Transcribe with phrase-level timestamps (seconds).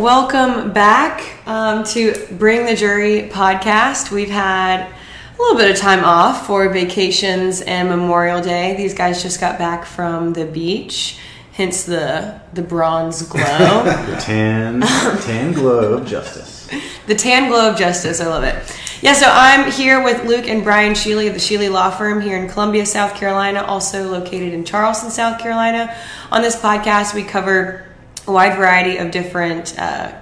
[0.00, 4.10] Welcome back um, to Bring the Jury podcast.
[4.10, 8.74] We've had a little bit of time off for vacations and Memorial Day.
[8.78, 11.18] These guys just got back from the beach,
[11.52, 13.42] hence the the bronze glow.
[13.84, 16.66] the tan, tan glow of justice.
[17.06, 18.22] The tan glow of justice.
[18.22, 18.54] I love it.
[19.02, 22.38] Yeah, so I'm here with Luke and Brian Sheely of the Sheely Law Firm here
[22.38, 25.94] in Columbia, South Carolina, also located in Charleston, South Carolina.
[26.32, 27.84] On this podcast, we cover
[28.26, 30.12] a wide variety of different uh,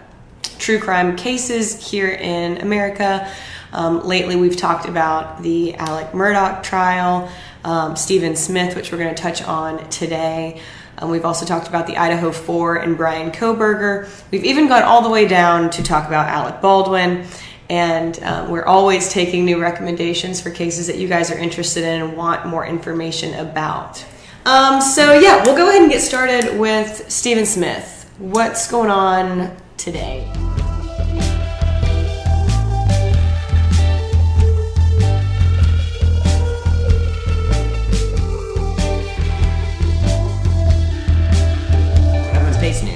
[0.58, 3.30] true crime cases here in America.
[3.72, 7.30] Um, lately, we've talked about the Alec Murdaugh trial,
[7.64, 10.60] um, Stephen Smith, which we're going to touch on today.
[10.98, 14.08] Um, we've also talked about the Idaho Four and Bryan Kohberger.
[14.30, 17.26] We've even gone all the way down to talk about Alec Baldwin.
[17.70, 22.00] And um, we're always taking new recommendations for cases that you guys are interested in
[22.02, 24.04] and want more information about.
[24.48, 28.10] Um, so, yeah, we'll go ahead and get started with Stephen Smith.
[28.16, 30.26] What's going on today?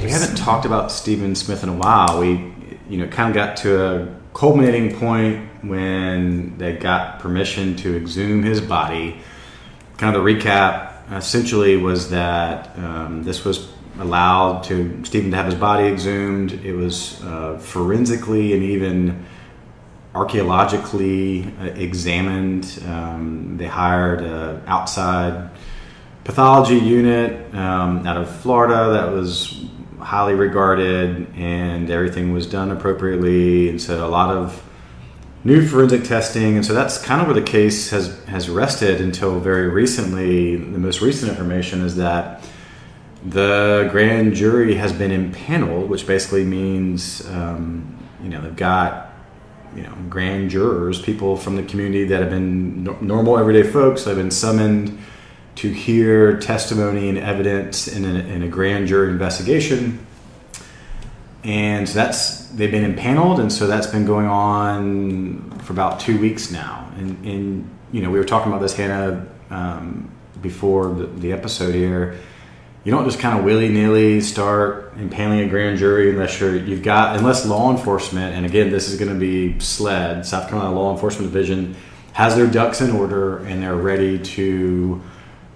[0.02, 2.18] We haven't talked about Stephen Smith in a while.
[2.18, 2.54] We,
[2.88, 8.42] you know, kind of got to a culminating point when they got permission to exhume
[8.42, 9.20] his body.
[9.98, 15.46] Kind of the recap essentially was that um, this was allowed to Stephen to have
[15.46, 16.52] his body exhumed.
[16.64, 19.24] It was uh, forensically and even
[20.14, 22.82] archaeologically uh, examined.
[22.86, 25.50] Um, they hired an outside
[26.24, 29.64] pathology unit um, out of Florida that was
[29.98, 33.68] highly regarded, and everything was done appropriately.
[33.68, 34.62] And so a lot of
[35.44, 39.40] new forensic testing, and so that's kind of where the case has has rested until
[39.40, 40.56] very recently.
[40.56, 42.44] The most recent information is that
[43.24, 49.12] the grand jury has been impaneled, which basically means um, you know they've got
[49.74, 54.04] you know grand jurors, people from the community that have been no- normal everyday folks.
[54.04, 54.98] They've been summoned
[55.54, 60.06] to hear testimony and evidence in a, in a grand jury investigation.
[61.44, 66.52] And that's they've been impaneled, and so that's been going on for about two weeks
[66.52, 66.90] now.
[66.96, 70.10] And, and you know, we were talking about this, Hannah, um,
[70.40, 72.18] before the, the episode here.
[72.84, 76.82] You don't just kind of willy nilly start impaling a grand jury unless you're you've
[76.82, 80.92] got unless law enforcement, and again, this is going to be SLED, South Carolina Law
[80.92, 81.76] Enforcement Division,
[82.12, 85.00] has their ducks in order and they're ready to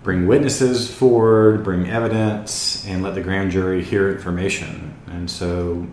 [0.07, 4.95] bring witnesses forward, bring evidence, and let the grand jury hear information.
[5.09, 5.85] And so,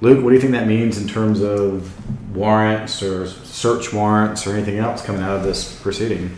[0.00, 1.92] Luke, what do you think that means in terms of
[2.34, 6.34] warrants or search warrants or anything else coming out of this proceeding?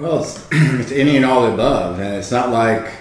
[0.00, 2.92] Well, it's, it's any and all above, and it's not like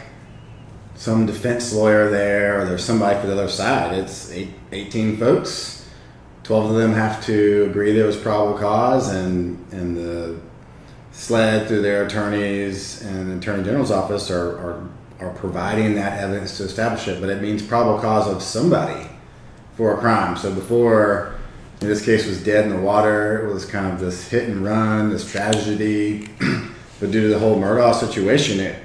[0.93, 3.97] some defense lawyer there or there's somebody for the other side.
[3.97, 5.89] It's eight, 18 folks.
[6.43, 10.39] 12 of them have to agree there was probable cause, and, and the
[11.17, 14.89] SLED through their attorneys and the Attorney General's office are, are,
[15.19, 19.09] are providing that evidence to establish it, but it means probable cause of somebody
[19.75, 20.37] for a crime.
[20.37, 21.35] So before
[21.81, 24.63] in this case was dead in the water, it was kind of this hit and
[24.63, 26.29] run, this tragedy.
[26.99, 28.83] but due to the whole Murdaugh situation, it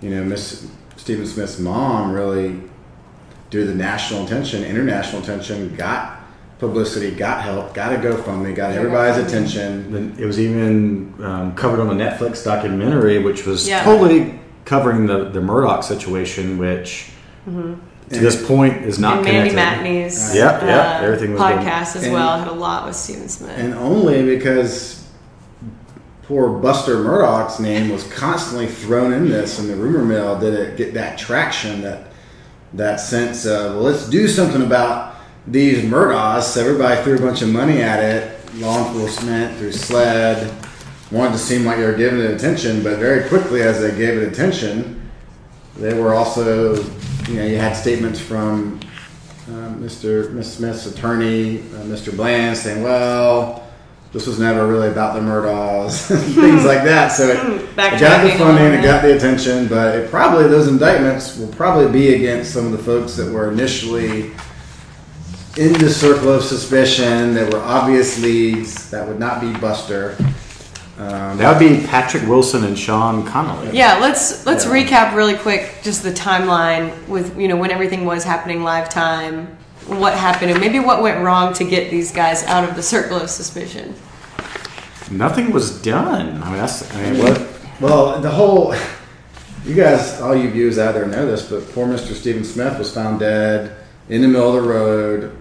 [0.00, 2.62] you know, Miss Stephen Smith's mom really
[3.50, 6.17] due to the national attention, international attention, got
[6.58, 10.16] publicity, got help, got a GoFundMe, got everybody's attention.
[10.18, 13.84] It was even um, covered on a Netflix documentary, which was Yeah.
[13.84, 17.10] totally covering the, the Murdaugh situation, which
[17.46, 17.78] to
[18.10, 19.86] this point is not and Mandy connected.
[19.86, 21.58] Matney's Yep, yep, uh, everything was good.
[21.60, 23.52] podcast as And- well had a lot with Steven Smith.
[23.56, 25.04] And only because
[26.24, 30.76] poor Buster Murdaugh's name was constantly thrown in this in the rumor mill did it
[30.76, 32.08] get that traction that
[32.74, 35.07] that sense of well let's do something about
[35.50, 36.42] these Murdaughs.
[36.42, 40.52] So everybody threw a bunch of money at it, law enforcement through SLED,
[41.10, 44.18] wanted to seem like they were giving it attention, but very quickly as they gave
[44.18, 45.10] it attention,
[45.76, 46.74] they were also
[47.28, 48.80] you know you had statements from
[49.48, 50.30] uh, Mr.
[50.32, 52.14] Miss Smith's attorney, uh, Mr.
[52.14, 53.66] Bland, saying, "Well,
[54.12, 58.36] this was never really about the Murdaughs, things like that." So it, it got the
[58.36, 62.66] funding, it got the attention, but it probably those indictments will probably be against some
[62.66, 64.32] of the folks that were initially
[65.58, 68.90] in the circle of suspicion There were obvious leads.
[68.90, 70.16] That would not be Buster.
[70.98, 73.70] Um, That would be Patrick Wilson and Sean Connolly.
[73.72, 74.72] Yeah, let's let's Yeah.
[74.72, 79.48] recap really quick just the timeline with you know when everything was happening live time,
[79.86, 83.16] what happened, and maybe what went wrong to get these guys out of the circle
[83.16, 83.94] of suspicion.
[85.10, 86.40] Nothing was done.
[86.42, 86.94] I mean, that's.
[86.94, 87.40] I mean, what?
[87.80, 88.74] Well, the whole,
[89.64, 92.12] you guys, all you viewers out there know this, but poor Mr.
[92.12, 93.70] Stephen Smith was found dead
[94.08, 95.32] in the middle of the road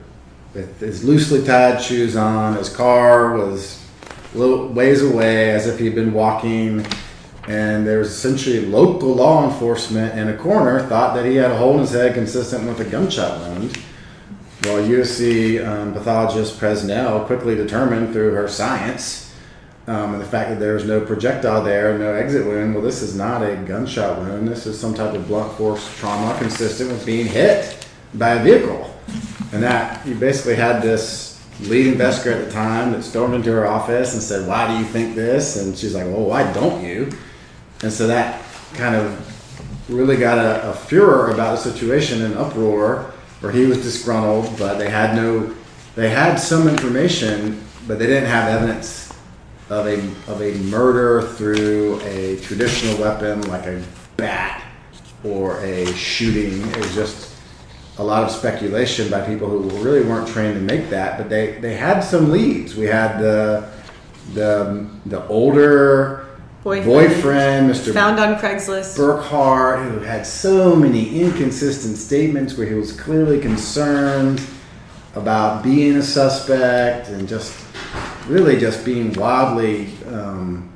[0.57, 2.55] with his loosely tied shoes on.
[2.55, 3.85] His car was
[4.33, 6.85] a little ways away as if he'd been walking.
[7.47, 11.57] And there was essentially local law enforcement in a corner thought that he had a
[11.57, 13.77] hole in his head consistent with a gunshot wound.
[14.63, 19.33] Well, USC um, pathologist Presnell quickly determined through her science
[19.85, 22.73] um, and the fact that there was no projectile there, no exit wound.
[22.73, 24.45] Well, this is not a gunshot wound.
[24.45, 28.96] This is some type of blunt force trauma consistent with being hit by a vehicle.
[29.53, 33.65] And that you basically had this lead investigator at the time that stormed into her
[33.67, 37.09] office and said, "Why do you think this?" And she's like, "Well, why don't you?"
[37.81, 38.43] And so that
[38.73, 43.81] kind of really got a, a furor about the situation, an uproar where he was
[43.81, 45.53] disgruntled, but they had no,
[45.95, 49.13] they had some information, but they didn't have evidence
[49.69, 49.99] of a
[50.31, 53.83] of a murder through a traditional weapon like a
[54.15, 54.63] bat
[55.23, 56.61] or a shooting.
[56.69, 57.26] It was just
[57.99, 61.59] a lot of speculation by people who really weren't trained to make that, but they,
[61.59, 62.75] they had some leads.
[62.75, 63.69] We had the
[64.33, 66.27] the the older
[66.63, 66.85] Boyfriend.
[66.85, 67.93] boyfriend, Mr.
[67.93, 68.97] Found on Craigslist.
[68.97, 74.41] Burkhart, who had so many inconsistent statements where he was clearly concerned
[75.15, 77.57] about being a suspect and just
[78.27, 80.69] really just being wildly um,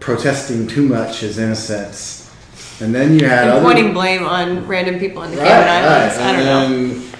[0.00, 2.19] protesting too much his innocence.
[2.80, 6.16] And then you had other pointing blame on random people in the right, Cayman Islands.
[6.16, 6.26] right.
[6.26, 7.10] I don't know.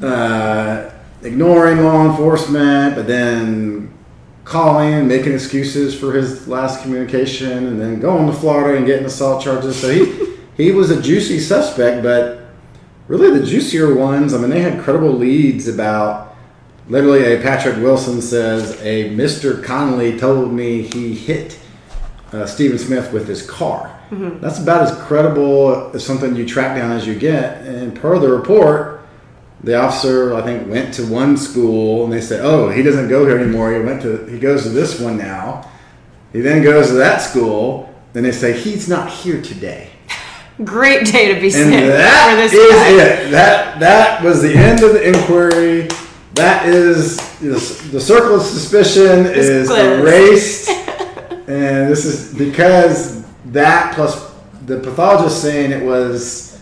[0.00, 3.92] then, uh, ignoring law enforcement, but then
[4.44, 9.42] calling, making excuses for his last communication, and then going to Florida and getting assault
[9.42, 9.78] charges.
[9.78, 12.46] So he he was a juicy suspect, but
[13.08, 14.32] really the juicier ones.
[14.32, 16.34] I mean, they had credible leads about.
[16.88, 19.62] Literally, a Patrick Wilson says a Mr.
[19.62, 21.58] Connolly told me he hit
[22.32, 23.95] uh, Stephen Smith with his car.
[24.10, 24.40] Mm-hmm.
[24.40, 27.62] That's about as credible as something you track down as you get.
[27.66, 29.06] And per the report,
[29.64, 33.26] the officer I think went to one school and they said, "Oh, he doesn't go
[33.26, 33.74] here anymore.
[33.74, 35.68] He went to he goes to this one now."
[36.32, 37.94] He then goes to that school.
[38.12, 39.90] Then they say he's not here today,
[40.64, 42.90] Great day to be and sick that for this is guy.
[42.90, 43.30] it.
[43.30, 45.88] That that was the end of the inquiry.
[46.34, 50.68] That is the, the circle of suspicion is erased,
[51.30, 54.34] and this is because that plus
[54.66, 56.60] the pathologist saying it was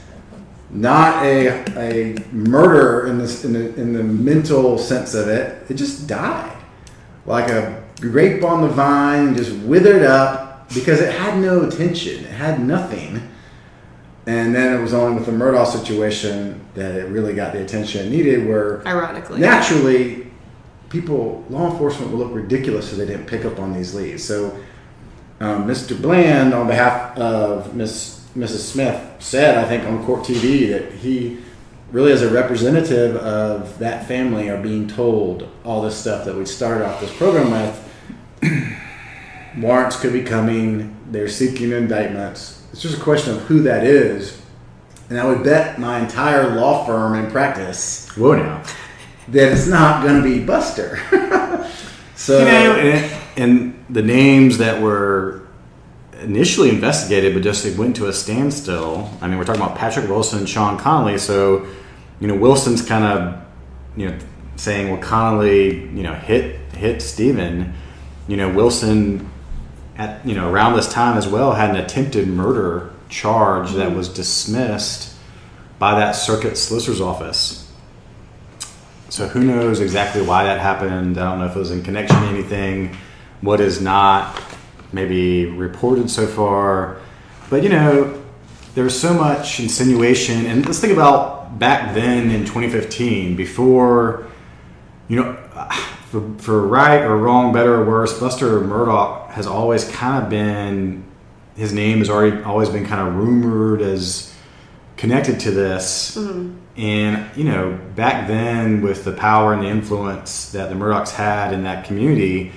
[0.71, 5.71] not a, a murder in this in the, in the mental sense of it.
[5.71, 6.57] It just died
[7.27, 12.25] like a grape on the vine, just withered up because it had no attention.
[12.25, 13.31] It had nothing.
[14.27, 18.07] And then it was only with the Murdaugh situation that it really got the attention
[18.07, 18.49] it needed.
[18.49, 19.39] Where Ironically.
[19.39, 20.31] naturally,
[20.89, 24.25] people, law enforcement would look ridiculous if they didn't pick up on these leads.
[24.25, 24.59] So,
[25.41, 26.01] um, Mr.
[26.01, 28.59] Bland, on behalf of Miss Mrs.
[28.59, 31.39] Smith, said, I think on court TV, that he
[31.93, 36.45] really, as a representative of that family, are being told all this stuff that we
[36.45, 38.79] started off this program with.
[39.59, 40.97] Warrants could be coming.
[41.11, 42.67] They're seeking indictments.
[42.73, 44.41] It's just a question of who that is.
[45.09, 48.65] And I would bet my entire law firm in practice Whoa now.
[49.29, 50.99] that it's not going to be Buster.
[52.17, 55.47] so You know, and, and the names that were
[56.21, 59.09] initially investigated, but just it went to a standstill.
[59.21, 61.17] I mean, we're talking about Patrick Wilson and Sean Connolly.
[61.17, 61.67] So,
[62.19, 63.41] you know, Wilson's kind of,
[63.97, 64.19] you know,
[64.57, 67.73] saying, well, Connolly, you know, hit hit Stephen.
[68.27, 69.31] You know, Wilson
[69.97, 74.09] at you know around this time as well had an attempted murder charge that was
[74.09, 75.15] dismissed
[75.79, 77.73] by that circuit solicitor's office.
[79.09, 81.17] So who knows exactly why that happened?
[81.17, 82.97] I don't know if it was in connection to anything.
[83.45, 84.43] What is not
[84.93, 86.99] maybe reported so far,
[87.51, 88.23] but you know,
[88.75, 90.47] there's so much insinuation.
[90.47, 94.27] And let's think about back then in 2015, before
[95.09, 95.35] you know,
[96.11, 101.05] for, for right or wrong, better or worse, Buster Murdaugh has always kind of been
[101.57, 104.35] his name has already always been kind of rumored as
[104.97, 106.17] connected to this.
[106.17, 106.57] Mm-hmm.
[106.77, 111.53] And you know, back then with the power and the influence that the Murdaughs had
[111.53, 112.51] in that community,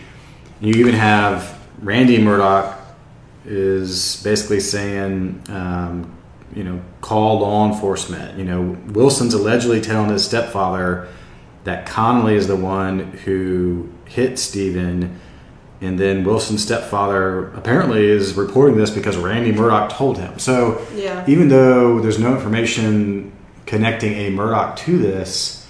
[0.59, 2.75] you even have Randy Murdaugh
[3.45, 6.13] is basically saying, um,
[6.55, 8.37] you know, call law enforcement.
[8.37, 11.07] You know, Wilson's allegedly telling his stepfather
[11.63, 15.19] that Connolly is the one who hit Stephen.
[15.79, 20.39] And then Wilson's stepfather apparently is reporting this because Randy Murdaugh told him.
[20.39, 21.23] So Yeah.
[21.27, 23.31] even though there's no information
[23.65, 25.67] connecting a Murdaugh to this,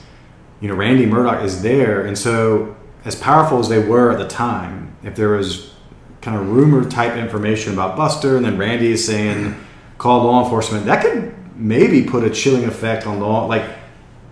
[0.61, 2.01] you know, Randy Murdaugh is there.
[2.01, 4.76] And so, as powerful as they were at the time,
[5.07, 5.73] if there was
[6.21, 9.55] kind of rumor type information about Buster and then Randy is saying,
[9.97, 13.45] call law enforcement, that could maybe put a chilling effect on law.
[13.45, 13.63] Like,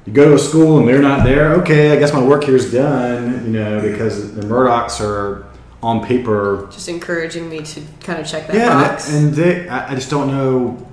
[0.05, 1.53] you go to a school and they're not there.
[1.55, 3.45] Okay, I guess my work here is done.
[3.45, 5.47] You know, because the Murdaughs are
[5.81, 6.67] on paper.
[6.71, 8.57] Just encouraging me to kind of check that box.
[8.57, 9.13] Yeah, box.
[9.13, 10.87] and they, I I just don't know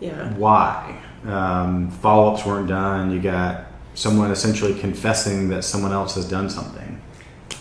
[0.00, 0.32] yeah.
[0.34, 1.00] why.
[1.26, 3.10] Um, Follow ups weren't done.
[3.10, 6.81] You got someone essentially confessing that someone else has done something.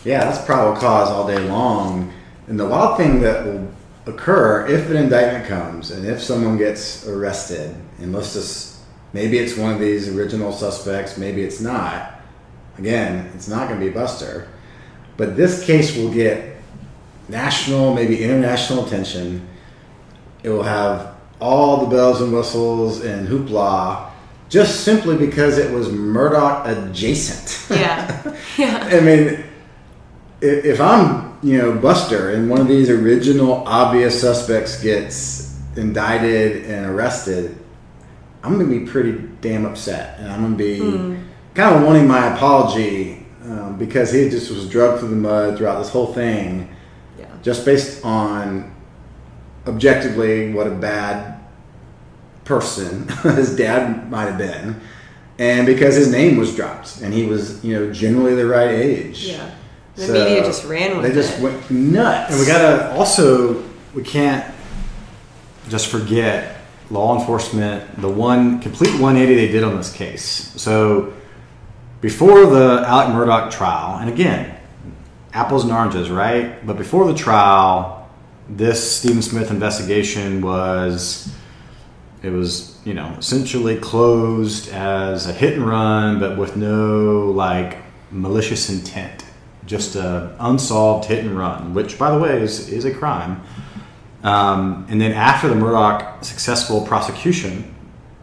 [0.03, 2.13] Yeah, that's probable cause all day long.
[2.47, 3.71] And the wild thing that will
[4.05, 8.79] occur if an indictment comes and if someone gets arrested, and let's just
[9.13, 12.19] maybe it's one of these original suspects, maybe it's not.
[12.77, 14.47] Again, it's not going to be Buster.
[15.17, 16.57] But this case will get
[17.29, 19.47] national, maybe international attention.
[20.41, 24.11] It will have all the bells and whistles and hoopla
[24.49, 27.79] just simply because it was Murdaugh adjacent.
[27.79, 28.35] Yeah.
[28.57, 28.89] Yeah.
[28.91, 29.45] I mean,
[30.41, 36.85] if I'm, you know, Buster and one of these original obvious suspects gets indicted and
[36.87, 37.57] arrested,
[38.43, 40.19] I'm going to be pretty damn upset.
[40.19, 40.63] And I'm going to
[41.15, 41.19] be
[41.53, 45.79] kind of wanting my apology um, because he just was drugged through the mud throughout
[45.79, 46.69] this whole thing
[47.19, 47.25] Yeah.
[47.41, 48.73] just based on
[49.67, 51.39] objectively what a bad
[52.45, 54.79] person his dad might have been
[55.39, 59.25] and because his name was dropped and he was you know generally the right age
[59.27, 59.49] Yeah.
[59.95, 61.09] The So, media just ran with it.
[61.09, 61.43] they just it.
[61.43, 64.45] went nuts And we gotta also we can't
[65.69, 66.57] just forget
[66.89, 70.53] law enforcement the one complete 180 they did on this case.
[70.55, 71.13] So
[72.01, 74.57] before the Alec Murdaugh trial, and again,
[75.33, 76.65] apples and oranges, right?
[76.65, 78.09] But before the trial,
[78.49, 81.31] this Stephen Smith investigation was
[82.23, 87.77] it was you know essentially closed as a hit and run, but with no like
[88.11, 89.23] malicious intent,
[89.65, 93.41] just a unsolved hit and run, which by the way is is a crime.
[94.23, 97.73] Um, and then after the Murdaugh successful prosecution,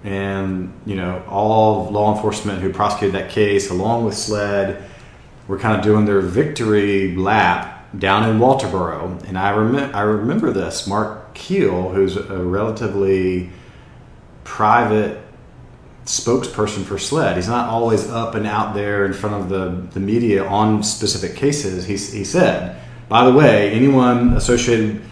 [0.04, 4.82] and you know all law enforcement who prosecuted that case, along with SLED,
[5.48, 9.22] were kind of doing their victory lap down in Walterboro.
[9.24, 10.86] And I remember I remember this.
[10.86, 13.50] Mark Keel, who's a relatively
[14.44, 15.20] private
[16.08, 17.36] spokesperson for SLED.
[17.36, 21.36] He's not always up and out there in front of the, the media on specific
[21.36, 21.84] cases.
[21.84, 25.02] He, he said, by the way, anyone associated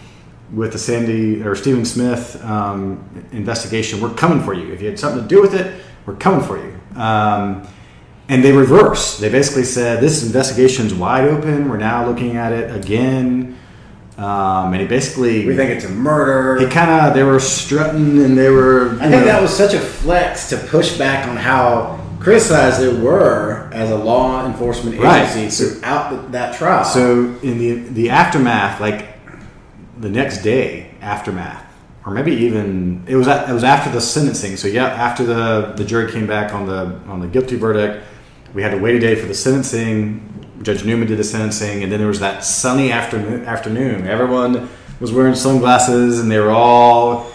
[0.52, 4.72] with the Sandy or Stephen Smith um, investigation, we're coming for you.
[4.72, 6.78] If you had something to do with it, we're coming for you.
[6.98, 7.68] Um,
[8.28, 9.20] and they reversed.
[9.20, 11.68] They basically said this investigation's wide open.
[11.68, 13.58] We're now looking at it again.
[14.18, 18.22] Um, and he basically we think it's a murder he kind of they were strutting
[18.22, 18.92] and they were.
[19.00, 23.68] I think that was such a flex to push back on how criticized they were
[23.74, 25.28] as a law enforcement Right.
[25.30, 26.84] agency throughout the, that trial.
[26.84, 29.06] So in the the aftermath, like
[29.98, 31.64] the next day aftermath,
[32.06, 34.56] or maybe even it was at, it was after the sentencing.
[34.56, 38.02] So yeah, after the the jury came back on the on the guilty verdict,
[38.54, 40.22] we had to wait a day for the sentencing.
[40.62, 43.44] Judge Newman did the sentencing, and then there was that sunny afternoon.
[43.44, 44.68] Afternoon, everyone
[45.00, 47.30] was wearing sunglasses, and they were all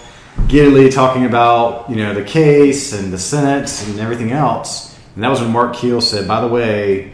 [0.47, 4.97] giddily talking about you know the case and the sentence and everything else.
[5.15, 7.13] And that was when Mark Keel said, "By the way,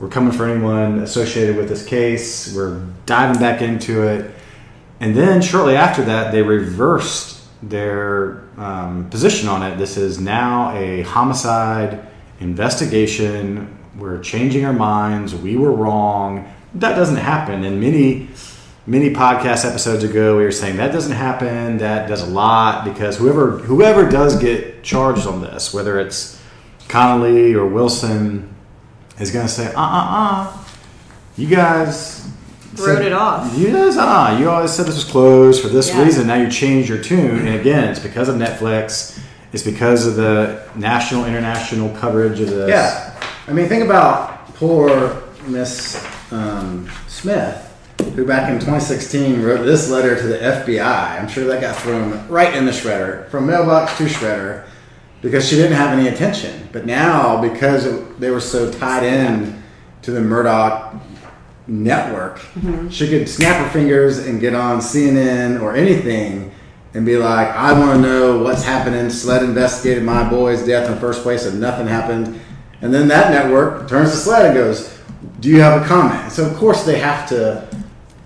[0.00, 2.54] we're coming for anyone associated with this case.
[2.54, 4.32] We're diving back into it."
[5.00, 9.76] And then shortly after that, they reversed their um, position on it.
[9.76, 12.06] This is now a homicide
[12.40, 13.75] investigation.
[13.98, 15.34] We're changing our minds.
[15.34, 16.52] We were wrong.
[16.74, 17.64] That doesn't happen.
[17.64, 18.28] And many,
[18.86, 21.78] many podcast episodes ago, we were saying that doesn't happen.
[21.78, 26.40] That does a lot because whoever whoever does get charged on this, whether it's
[26.88, 28.54] Connolly or Wilson,
[29.18, 30.58] is going to say, uh, uh, uh,
[31.36, 32.22] you guys
[32.78, 33.56] Wrote it off.
[33.56, 36.02] You guys, ah, you always said this was closed for this Yeah.
[36.04, 36.26] reason.
[36.26, 39.18] Now you change your tune, and again, it's because of Netflix.
[39.52, 42.68] It's because of the national, international coverage of this.
[42.68, 43.05] Yeah,
[43.48, 47.62] I mean, think about poor Miss um, Smith,
[48.16, 51.20] who back in 2016 wrote this letter to the FBI.
[51.20, 54.66] I'm sure that got thrown right in the shredder, from mailbox to shredder,
[55.22, 56.68] because she didn't have any attention.
[56.72, 59.62] But now, because it, they were so tied in
[60.02, 61.00] to the Murdaugh
[61.68, 62.40] network,
[62.90, 66.50] she could snap her fingers and get on CNN or anything
[66.94, 69.08] and be like, I want to know what's happening.
[69.08, 72.40] Sled investigated my boy's death in the first place and nothing happened.
[72.82, 74.98] And then that network turns the Sled and goes,
[75.40, 76.32] Do you have a comment?
[76.32, 77.66] So, of course, they have to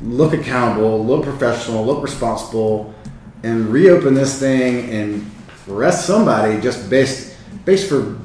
[0.03, 2.95] look accountable, look professional, look responsible,
[3.43, 5.31] and reopen this thing and
[5.69, 8.19] arrest somebody just based, based for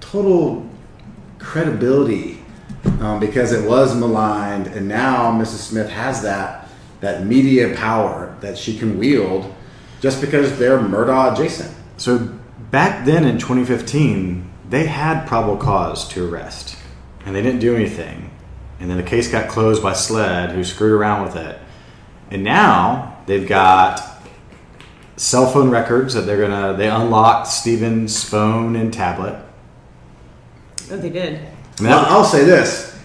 [0.00, 0.68] total
[1.38, 2.38] credibility
[3.00, 5.68] um, because it was maligned, and now Mrs.
[5.68, 6.68] Smith has that
[7.00, 9.52] that media power that she can wield
[10.00, 11.76] just because they're Murdaugh adjacent.
[11.96, 12.18] So
[12.70, 16.78] back then in 2015, they had probable cause to arrest,
[17.26, 18.30] and they didn't do anything.
[18.80, 21.60] And then the case got closed by SLED, who screwed around with it.
[22.30, 24.00] And now they've got
[25.16, 29.44] cell phone records that they're gonna they unlocked Stephen's phone and tablet.
[30.90, 31.34] Oh, they did.
[31.78, 32.98] And well, I'll say this: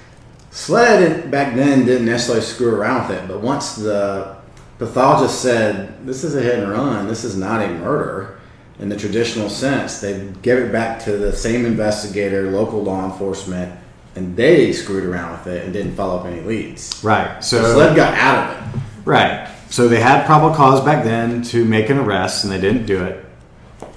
[0.51, 4.38] SLED back then didn't necessarily screw around with it, but once the
[4.79, 8.37] pathologist said this is a hit and run, this is not a murder
[8.79, 13.77] in the traditional sense, they gave it back to the same investigator, local law enforcement,
[14.15, 17.03] and they screwed around with it and didn't follow up any leads.
[17.03, 17.43] right.
[17.43, 18.81] So So SLED got out of it.
[19.05, 19.50] Right.
[19.69, 23.03] So they had probable cause back then to make an arrest, and they didn't do
[23.03, 23.25] it.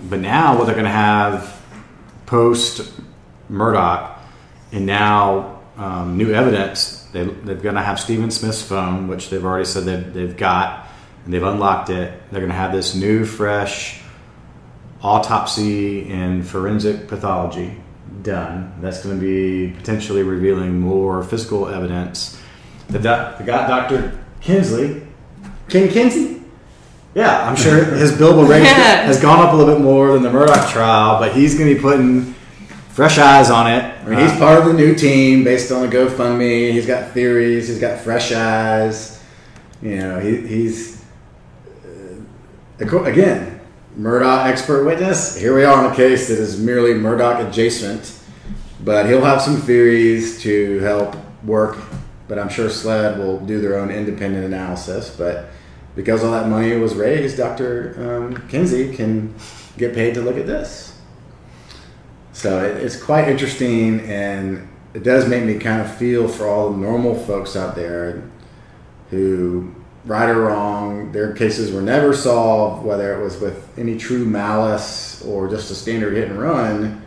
[0.08, 1.60] But now, what they're going to have
[2.26, 2.92] post
[3.50, 4.16] Murdaugh,
[4.72, 9.44] and now um, new evidence, they, they're going to have Stephen Smith's phone, which they've
[9.44, 10.86] already said they've, they've got,
[11.24, 12.12] and they've unlocked it.
[12.30, 13.99] They're going to have this new, fresh
[15.02, 17.76] autopsy and forensic pathology
[18.22, 18.72] done.
[18.80, 22.40] That's going to be potentially revealing more physical evidence.
[22.88, 24.18] The, doc, the guy, Dr.
[24.40, 25.02] Kinsley,
[25.68, 26.42] King Kinsey?
[27.14, 30.28] yeah, I'm sure his billable rate has gone up a little bit more than the
[30.28, 32.34] Murdaugh trial, but he's going to be putting
[32.90, 33.84] fresh eyes on it.
[33.84, 36.72] I mean, he's part of the new team based on the GoFundMe.
[36.72, 37.68] He's got theories.
[37.68, 39.22] He's got fresh eyes.
[39.80, 41.04] You know, he, he's
[42.80, 43.59] uh, again
[43.98, 45.36] Murdaugh expert witness.
[45.36, 48.16] Here we are on a case that is merely Murdaugh adjacent,
[48.84, 51.76] but he'll have some theories to help work.
[52.28, 55.14] But I'm sure SLED will do their own independent analysis.
[55.16, 55.46] But
[55.96, 57.94] because all that money was raised, Dr.
[57.98, 59.34] Um, Kinsey can
[59.76, 60.96] get paid to look at this.
[62.32, 66.70] So it, it's quite interesting, and it does make me kind of feel for all
[66.70, 68.22] the normal folks out there
[69.10, 74.24] who, right or wrong, their cases were never solved, whether it was with any true
[74.24, 77.02] malice or just a standard hit and run.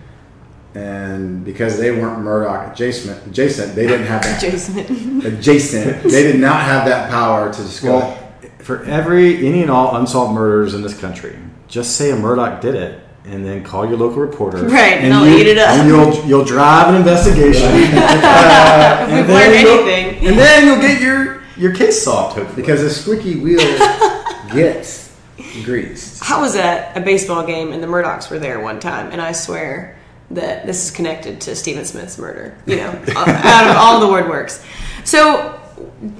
[0.76, 5.22] And because they weren't Murdaugh adjacent, adjacent, they didn't have that Jason.
[5.26, 6.04] adjacent.
[6.04, 8.00] They did not have that power to just go.
[8.00, 8.20] Well,
[8.60, 12.74] for every any and all unsolved murders in this country, just say a Murdaugh did
[12.74, 14.64] it, and then call your local reporter.
[14.68, 15.70] Right, and and they'll you, eat it up.
[15.70, 17.66] And you'll you'll drive an investigation.
[17.68, 20.28] uh, If we've and learned you'll- anything.
[20.28, 22.38] and then you'll get your your case solved.
[22.38, 23.60] Hopefully, because a squeaky wheel
[24.54, 25.16] gets
[25.64, 26.30] greased.
[26.30, 29.32] I was at a baseball game and the Murdaughs were there one time, and I
[29.32, 29.98] swear
[30.32, 32.58] that this is connected to Stephen Smith's murder.
[32.66, 34.64] You know, out of all the word works.
[35.04, 35.60] So,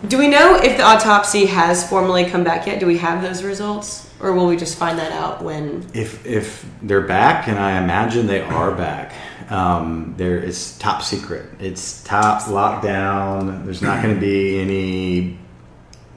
[0.08, 2.80] do we know if the autopsy has formally come back yet?
[2.80, 5.88] Do we have those results, or will we just find that out when?
[5.94, 9.14] if if they're back, and I imagine they are back,
[9.54, 11.46] um, there it's top secret.
[11.60, 13.64] It's top lockdown.
[13.66, 15.38] There's not going to be any,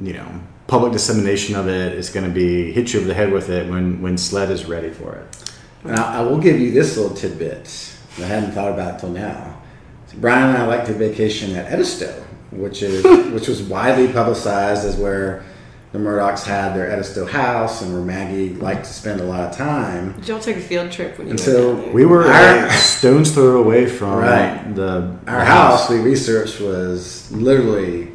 [0.00, 1.92] you know, public dissemination of it.
[1.92, 4.64] It's going to be hit you over the head with it when when SLED is
[4.64, 5.52] ready for it.
[5.84, 7.64] I, I will give you this little tidbit
[8.16, 9.60] that I hadn't thought about till now.
[10.06, 14.86] So Brian and I like to vacation at Edisto, which is which was widely publicized
[14.86, 15.44] as where
[15.92, 19.56] the Murdaughs had their Edisto house and where Maggie liked to spend a lot of
[19.56, 20.12] time.
[20.12, 21.94] Did y'all take a field trip when you Until went down there?
[21.94, 24.74] We were Our- a stone's throw away from Right.
[24.74, 28.08] the Our the house we researched was literally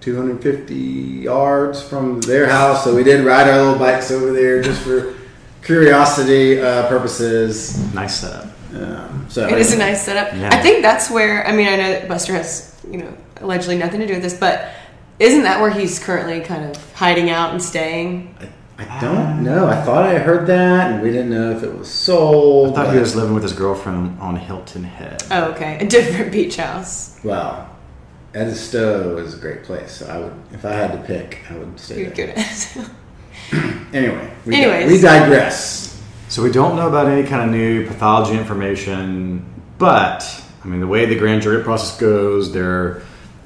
[0.00, 4.80] 250 yards from their house, so we did ride our little bikes over there just
[4.82, 5.14] for
[5.62, 7.78] curiosity uh, purposes.
[7.94, 8.46] Nice setup.
[8.74, 10.32] Um, so It is a nice setup.
[10.34, 10.48] Yeah.
[10.50, 14.00] I think that's where I mean I know that Buster has you know allegedly nothing
[14.00, 14.70] to do with this, but
[15.18, 18.34] isn't that where he's currently kind of hiding out and staying?
[18.78, 19.68] I don't know.
[19.68, 22.76] I thought I heard that, and we didn't know if it was sold.
[22.76, 25.22] I thought he was living with his girlfriend on Hilton Head.
[25.30, 27.20] Oh, okay, a different beach house.
[27.22, 27.68] Well,
[28.34, 29.92] Edisto is a great place.
[29.92, 32.26] So I would, if I had to pick, I would stay You're there.
[32.26, 32.90] good at it.
[33.92, 34.90] Anyway, we, Anyways.
[34.90, 36.00] we digress.
[36.28, 39.44] So we don't know about any kind of new pathology information,
[39.76, 40.24] but
[40.64, 43.02] I mean the way the grand jury process goes, they're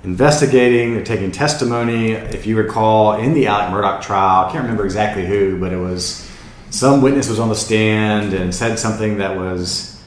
[0.06, 2.12] investigating, they're taking testimony.
[2.12, 5.78] If you recall, in the Alec Murdaugh trial, I can't remember exactly who, but it
[5.78, 6.22] was
[6.70, 10.02] some witness was on the stand and said something that was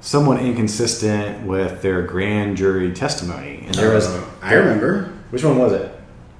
[0.00, 3.62] somewhat inconsistent with their grand jury testimony.
[3.66, 5.10] And there was, Uh, I remember.
[5.30, 5.90] which one was it?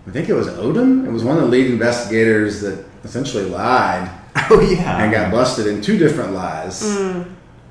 [0.07, 1.07] I think it was Odom.
[1.07, 4.11] It was one of the lead investigators that essentially lied
[4.51, 6.83] Oh yeah, and got busted in two different lies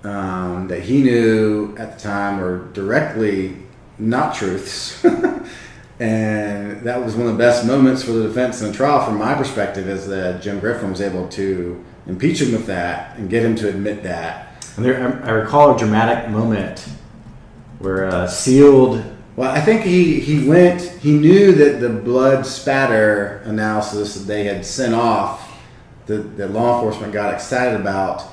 [0.04, 3.58] um, that he knew at the time were directly
[3.98, 5.04] not truths.
[6.00, 9.18] and that was one of the best moments for the defense in the trial, from
[9.18, 13.44] my perspective, is that Jim Griffin was able to impeach him with that and get
[13.44, 14.64] him to admit that.
[14.76, 16.88] And there, I I recall a dramatic moment
[17.80, 19.04] where a sealed
[19.36, 24.44] Well, I think he, he went, he knew that the blood spatter analysis that they
[24.44, 25.60] had sent off,
[26.06, 28.24] that, that law enforcement got excited about,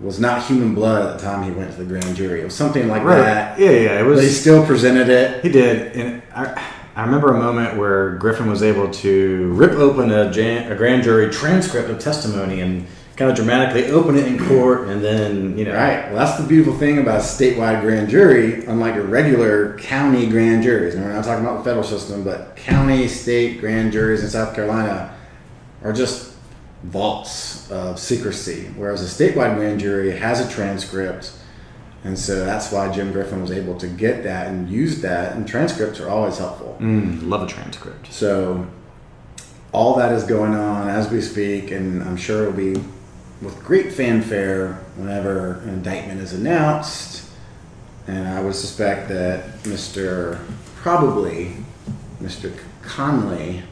[0.00, 2.40] was not human blood at the time he went to the grand jury.
[2.40, 3.16] It was something like Right.
[3.16, 3.58] that.
[3.58, 4.00] Yeah, yeah.
[4.00, 5.42] It But he still presented it.
[5.42, 6.62] He did, and I,
[6.94, 11.02] I remember a moment where Griffin was able to rip open a, jan, a grand
[11.02, 15.64] jury transcript of testimony and kind of dramatically open it in court, and then you
[15.64, 16.06] know, Right.
[16.12, 20.62] Well, that's the beautiful thing about a statewide grand jury, unlike a regular county grand
[20.62, 20.94] juries.
[20.94, 24.54] And we're not talking about the federal system, but county, state grand juries in South
[24.54, 25.12] Carolina
[25.82, 26.27] are just
[26.82, 28.70] vaults of secrecy.
[28.76, 31.32] Whereas a statewide grand jury has a transcript.
[32.04, 35.36] And so that's why Jim Griffin was able to get that and use that.
[35.36, 36.76] And transcripts are always helpful.
[36.80, 38.12] Mm, love a transcript.
[38.12, 38.66] So
[39.72, 42.80] all that is going on as we speak, and I'm sure it'll be
[43.42, 47.30] with great fanfare whenever an indictment is announced.
[48.06, 50.40] And I would suspect that Mr.
[50.76, 51.56] probably
[52.22, 52.56] Mr.
[52.82, 53.62] Conley,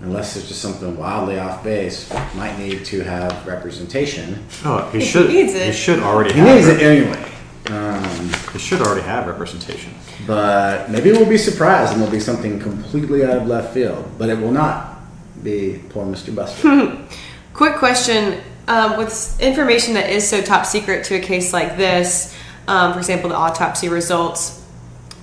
[0.00, 4.44] unless there's just something wildly off base, might need to have representation.
[4.64, 5.28] Oh, he He should.
[5.30, 5.66] needs it.
[5.66, 6.32] He should already.
[6.32, 7.30] He have needs it anyway.
[7.70, 9.94] Um, He should already have representation.
[10.26, 14.04] But maybe we'll be surprised and it'll be something completely out of left field.
[14.18, 15.00] But it will not
[15.42, 16.34] be poor Mr.
[16.34, 16.98] Buster.
[17.54, 22.34] Quick question: um, With information that is so top secret to a case like this,
[22.68, 24.63] um, for example, the autopsy results,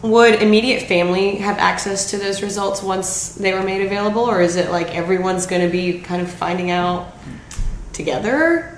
[0.01, 4.55] would immediate family have access to those results once they were made available, or is
[4.55, 7.13] it like everyone's going to be kind of finding out
[7.93, 8.77] together?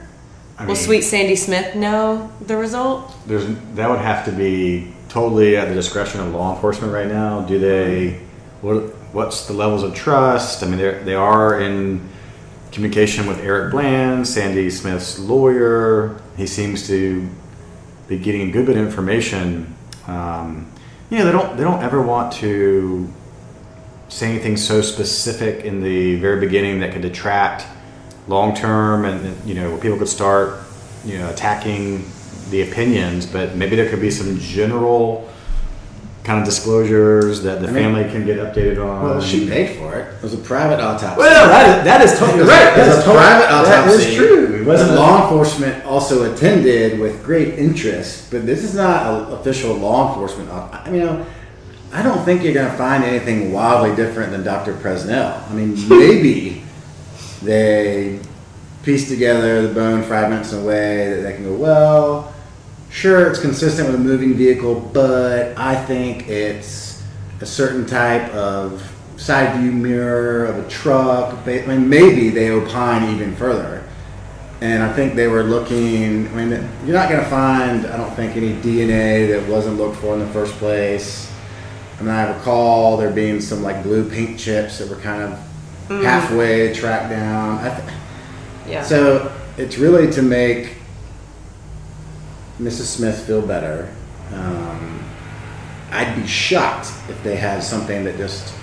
[0.57, 3.15] I Will mean, Sweet Sandy Smith know the result?
[3.25, 7.41] There's that would have to be totally at the discretion of law enforcement right now.
[7.41, 8.21] Do they?
[8.61, 10.63] What what's the levels of trust?
[10.63, 12.07] I mean, they they are in
[12.71, 16.21] communication with Eric Bland, Sandy Smith's lawyer.
[16.37, 17.29] He seems to
[18.07, 19.75] be getting a good bit of information.
[20.07, 20.69] Um,
[21.09, 23.11] you know, they don't they don't ever want to
[24.09, 27.65] say anything so specific in the very beginning that could detract
[28.27, 30.59] long term and you know where people could start
[31.03, 32.05] you know attacking
[32.49, 35.29] the opinions but maybe there could be some general
[36.23, 39.77] kind of disclosures that the I mean- family can get updated on well, she paid
[39.77, 40.13] for it.
[40.15, 41.19] It was a private autopsy.
[41.19, 44.03] well that is, that is totally right It was That's a private autopsy.
[44.09, 48.31] is true it wasn't law enforcement also attended with great interest.
[48.31, 50.49] But this is not an official law enforcement.
[50.51, 51.25] I mean, you know,
[51.91, 54.73] I don't think you're going to find anything wildly different than Dr.
[54.75, 55.49] Presnell.
[55.49, 56.63] I mean, maybe
[57.41, 58.21] they
[58.83, 62.32] piece together the bone fragments in a way that they can go, well,
[62.93, 67.03] sure, it's consistent with a moving vehicle, but I think it's
[67.41, 71.35] a certain type of side view mirror of a truck.
[71.47, 73.83] I mean, maybe they opine even further.
[74.61, 76.27] And I think they were looking.
[76.27, 76.49] I mean,
[76.85, 80.21] you're not going to find, I don't think, any DNA that wasn't looked for in
[80.21, 81.29] the first place.
[81.99, 85.39] I mean, I recall there being some like blue paint chips that were kind of
[85.89, 86.03] mm.
[86.03, 87.57] halfway tracked down.
[87.57, 87.93] I th-
[88.67, 88.83] Yeah.
[88.83, 90.77] so it's really to make
[92.59, 92.85] Mrs.
[92.85, 93.93] Smith feel better.
[94.33, 95.03] Um,
[95.91, 98.53] I'd be shocked if they had something that just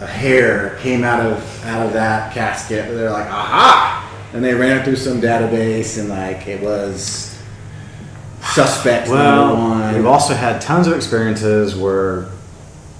[0.00, 2.88] a hair came out of out of that casket.
[2.88, 4.00] They're like, aha!
[4.32, 7.38] And they ran it through some database, and like it was
[8.42, 9.94] suspect number well one.
[9.94, 12.28] we've also had tons of experiences where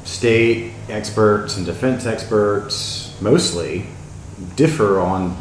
[0.05, 3.87] state experts and defense experts mostly
[4.57, 5.37] differ on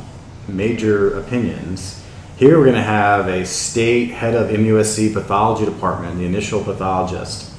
[0.47, 2.02] major opinions.
[2.43, 7.49] Here we're going to have a state head of MUSC pathology department, the initial pathologist,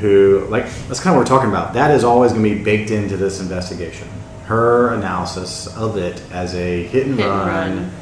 [0.00, 1.72] who, like, that's kind of what we're talking about.
[1.72, 4.06] That is always going to be baked into this investigation.
[4.44, 7.92] Her analysis of it as a hit and, Hit and run, run.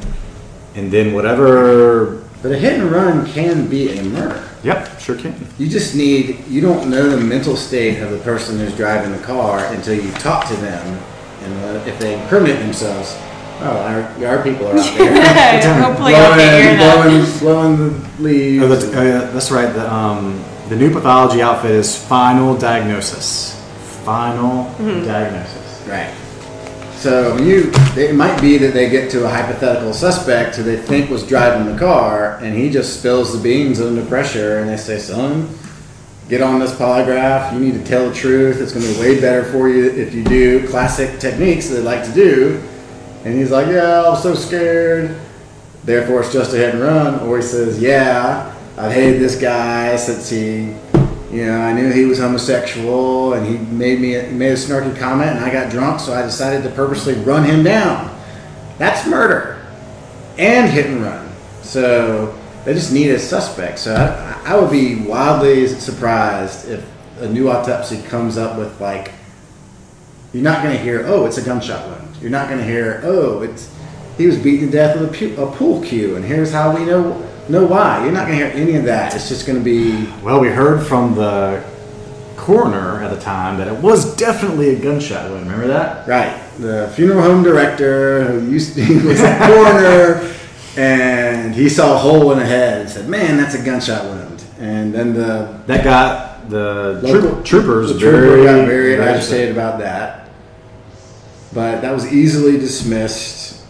[0.74, 2.24] and then whatever.
[2.42, 4.48] but a hit and run can be a murder.
[4.64, 5.46] Yep, sure can.
[5.58, 9.22] You just need, you don't know the mental state of the person who's driving the
[9.24, 11.00] car until you talk to them.
[11.44, 13.16] And uh, if they incriminate themselves,
[13.60, 15.82] oh, our, our people are out there.
[15.82, 17.38] Hopefully, you'll hear that.
[17.38, 18.64] blowing, blowing the leaves.
[18.64, 19.72] Oh, that's, oh, yeah, that's right.
[19.72, 23.54] The, um, the new pathology outfit is final diagnosis.
[24.04, 24.64] Final
[25.04, 25.82] diagnosis.
[25.86, 26.14] Right.
[26.96, 30.76] So when you, it might be that they get to a hypothetical suspect who they
[30.76, 34.76] think was driving the car, and he just spills the beans under pressure, and they
[34.76, 35.48] say, "Son,
[36.28, 37.52] get on this polygraph.
[37.52, 38.60] You need to tell the truth.
[38.60, 41.82] It's going to be way better for you if you do classic techniques that they
[41.82, 42.60] like to do."
[43.28, 45.14] And he's like, "Yeah, I'm so scared."
[45.84, 47.20] Therefore, it's just a hit and run.
[47.20, 50.74] Or he says, "Yeah, I've hated this guy since he."
[51.30, 54.96] You know, I knew he was homosexual, and he made me he made a snarky
[54.96, 58.14] comment, and I got drunk, so I decided to purposely run him down.
[58.78, 59.58] That's murder
[60.38, 61.28] and hit and run.
[61.62, 63.78] So they just need a suspect.
[63.78, 66.88] So I, I would be wildly surprised if
[67.20, 69.12] a new autopsy comes up with like,
[70.32, 72.16] you're not going to hear, oh, it's a gunshot wound.
[72.20, 73.74] You're not going to hear, oh, it's
[74.16, 76.84] he was beaten to death with a, pu- a pool cue, and here's how we
[76.84, 78.02] know know why.
[78.02, 79.14] You're not going to hear any of that.
[79.14, 81.64] It's just going to be Well, we heard from the
[82.36, 85.44] coroner at the time that it was definitely a gunshot wound.
[85.44, 86.06] Remember that?
[86.08, 86.42] right.
[86.58, 90.34] The funeral home director who used to be was a coroner,
[90.76, 94.44] and he saw a hole in the head and said, "Man, that's a gunshot wound."
[94.58, 99.08] And then the That got the local troop, troopers the trooper very, got very very
[99.08, 100.30] agitated about that.
[101.52, 103.64] But that was easily dismissed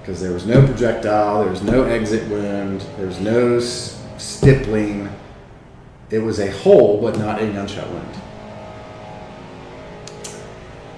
[0.00, 5.08] because there was no projectile, there was no exit wound, there was no stippling.
[6.10, 8.14] It was a hole, but not a gunshot wound.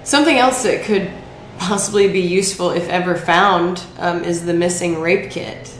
[0.04, 1.10] Something else that could
[1.58, 5.77] possibly be useful if ever found um, is the missing rape kit.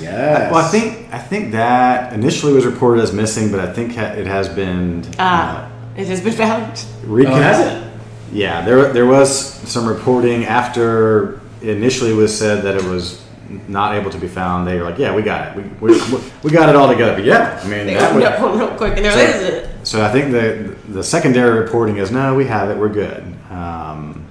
[0.00, 0.52] Yes.
[0.52, 4.12] Well, I think I think that initially was reported as missing, but I think ha-
[4.16, 6.72] it has been Ah, it has been found.
[6.72, 7.84] uh, recon- Oh, has it?
[8.32, 9.30] Yeah, there there was
[9.68, 13.22] some reporting after initially it was said that it was
[13.66, 14.66] not able to be found.
[14.68, 15.56] They were like, "Yeah, we got it.
[15.80, 16.00] We, we,
[16.42, 18.58] we got it all together." But yeah, I mean, They that opened would, up one
[18.58, 19.68] real quick and there So- is it.
[19.84, 22.76] so I think the the secondary reporting is no, we have it.
[22.76, 23.24] We're good.
[23.50, 24.26] Um,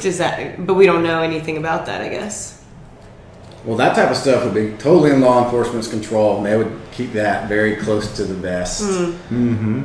[0.00, 0.64] Does that?
[0.66, 2.00] But we don't know anything about that.
[2.00, 2.59] I guess.
[3.64, 6.72] Well, that type of stuff would be totally in law enforcement's control, and they would
[6.92, 8.82] keep that very close to the vest.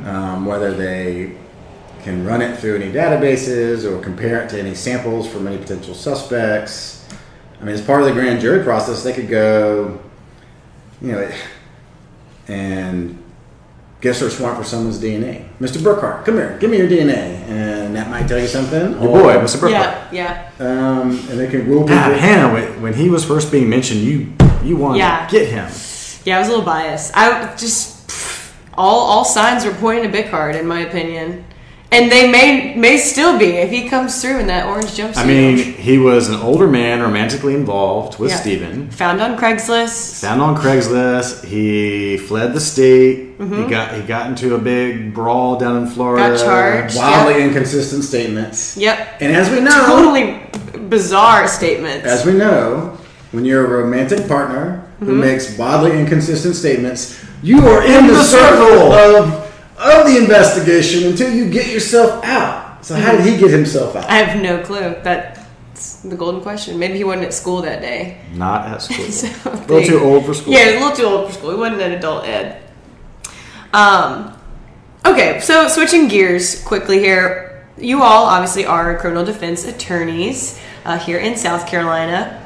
[0.06, 1.36] Um, whether they
[2.02, 5.92] can run it through any databases or compare it to any samples from any potential
[5.94, 7.04] suspects.
[7.60, 9.98] I mean, as part of the grand jury process, they could go,
[11.02, 11.30] you know,
[12.48, 13.22] and
[14.00, 15.46] get a search warrant for someone's DNA.
[15.60, 15.78] Mr.
[15.78, 18.92] Burkhart, come here, give me your DNA, and that might tell you something.
[18.92, 19.56] your Or, boy, Mr.
[19.58, 19.70] Burkhart.
[19.70, 20.50] Yeah, yeah.
[20.60, 21.96] Um, and they can rule people.
[21.96, 24.32] God, Hannah, when, when he was first being mentioned, you
[24.64, 25.26] you wanted Yeah.
[25.26, 25.70] to get him.
[26.24, 27.12] Yeah, I was a little biased.
[27.16, 31.44] I just pff, all all signs were pointing to Bickard, in my opinion,
[31.92, 35.16] and they may may still be if he comes through in that orange jumpsuit.
[35.18, 38.36] I mean, he was an older man, romantically involved with Yeah.
[38.40, 38.90] Stephen.
[38.90, 40.20] found on Craigslist.
[40.22, 41.44] Found on Craigslist.
[41.44, 43.38] He fled the state.
[43.38, 43.62] Mm-hmm.
[43.64, 46.36] He got he got into a big brawl down in Florida.
[46.36, 46.96] Got charged.
[46.96, 48.76] wildly inconsistent statements.
[48.76, 49.18] Yep.
[49.20, 50.42] And as we know, Totally
[50.88, 52.06] bizarre statements.
[52.06, 52.98] as we know,
[53.32, 55.06] when you're a romantic partner Mm-hmm.
[55.06, 59.45] who makes wildly inconsistent statements, you are in the circle of
[59.78, 62.84] of the investigation until you get yourself out.
[62.84, 64.04] So how did he get himself out?
[64.08, 64.94] I have no clue.
[65.02, 66.78] That's the golden question.
[66.78, 68.20] Maybe he wasn't at school that day.
[68.34, 69.04] Not at school.
[69.06, 70.52] So a little they- too old for school.
[70.52, 71.50] Yeah, a little too old for school.
[71.50, 72.62] He wasn't an adult ed.
[73.72, 74.38] Um,
[75.04, 77.66] okay, so switching gears quickly here.
[77.78, 82.42] You all obviously are criminal defense attorneys uh, here in South Carolina.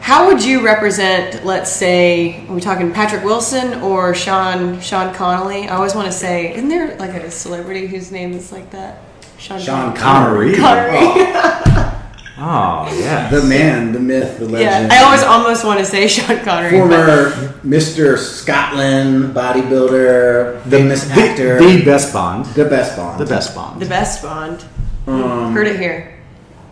[0.00, 5.68] How would you represent, let's say, are we talking Patrick Wilson or Sean Sean Connolly?
[5.68, 9.02] I always want to say, isn't there like a celebrity whose name is like that?
[9.38, 10.56] Sean, Sean Connery.
[10.56, 11.96] Connery.
[12.42, 13.28] Oh yeah.
[13.28, 14.90] The man, the myth, the legend.
[14.90, 14.98] yeah.
[14.98, 16.78] I always almost want to say Sean Connery.
[16.80, 17.30] but- former
[17.62, 18.16] Mr.
[18.16, 22.46] Scotland bodybuilder, famous the, actor, the best Bond.
[22.54, 23.20] the best Bond.
[23.20, 23.82] The best Bond.
[23.82, 24.64] The best Bond.
[25.06, 26.14] Um, Heard it here.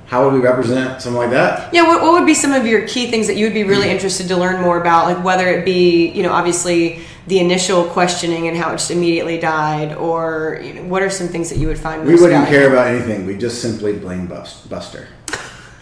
[0.09, 1.73] How would we represent something like that?
[1.75, 3.83] Yeah, what, what would be some of your key things that you would be really
[3.83, 3.91] mm-hmm.
[3.91, 5.05] interested to learn more about?
[5.05, 9.39] Like whether it be, you know, obviously the initial questioning and how it just immediately
[9.39, 12.51] died, or you know, what are some things that you would find We wouldn't valuable?
[12.51, 13.27] care about anything.
[13.27, 15.09] We just simply blame Bus- Buster.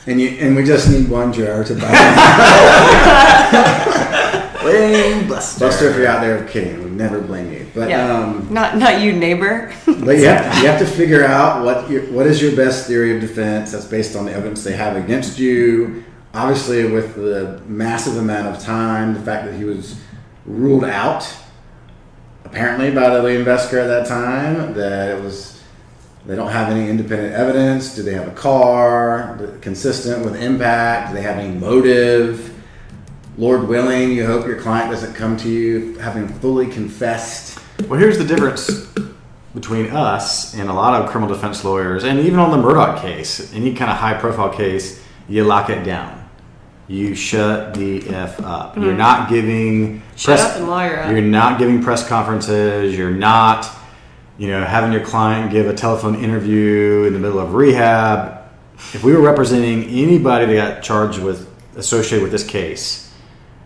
[0.09, 1.93] And you and we just need one juror to buy.
[4.67, 5.61] Blame Buster.
[5.61, 7.67] Buster, if you're out there kidding, we never blame you.
[7.75, 9.73] But Yeah, um, not not you, neighbor.
[9.87, 13.15] but you have, you have to figure out what your, what is your best theory
[13.15, 13.73] of defense.
[13.73, 16.05] That's based on the evidence they have against you.
[16.35, 19.99] Obviously, with the massive amount of time, the fact that he was
[20.45, 21.33] ruled out,
[22.45, 25.63] apparently by the lead investigator at that time, that it was
[26.27, 27.95] they don't have any independent evidence.
[27.95, 31.11] Do they have a car consistent with impact?
[31.11, 32.56] Do they have any motive?
[33.38, 37.59] Lord willing, you hope your client doesn't come to you having fully confessed.
[37.87, 38.90] Well, here's the difference
[39.55, 43.53] between us and a lot of criminal defense lawyers, and even on the Murdaugh case,
[43.53, 46.27] any kind of high profile case, you lock it down.
[46.88, 48.77] You shut the f up.
[48.77, 50.16] You're not giving Mm-hmm.
[50.16, 51.11] Shut up and lawyer up.
[51.11, 52.96] You're not giving press conferences.
[52.96, 53.68] You're not,
[54.38, 58.44] you know, having your client give a telephone interview in the middle of rehab.
[58.94, 63.06] If we were representing anybody that got charged with associated with this case,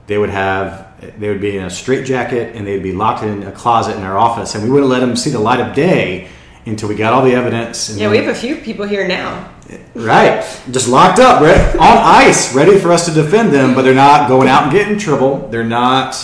[0.07, 3.53] they would have they would be in a straitjacket and they'd be locked in a
[3.53, 6.29] closet in our office, and we wouldn't let them see the light of day
[6.67, 7.89] until we got all the evidence.
[7.89, 9.51] And yeah, then- we have a few people here now.
[9.95, 10.45] Right.
[10.71, 14.29] Just locked up, re- on ice, ready for us to defend them, but they're not
[14.29, 15.49] going out and getting in trouble.
[15.49, 16.17] They're not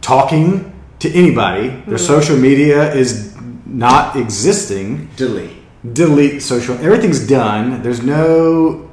[0.00, 1.68] talking to anybody.
[1.68, 1.96] Their mm-hmm.
[1.96, 3.36] social media is
[3.66, 5.10] not existing.
[5.16, 5.56] Delete.
[5.92, 6.74] Delete social.
[6.78, 7.82] Everything's done.
[7.82, 8.90] There's no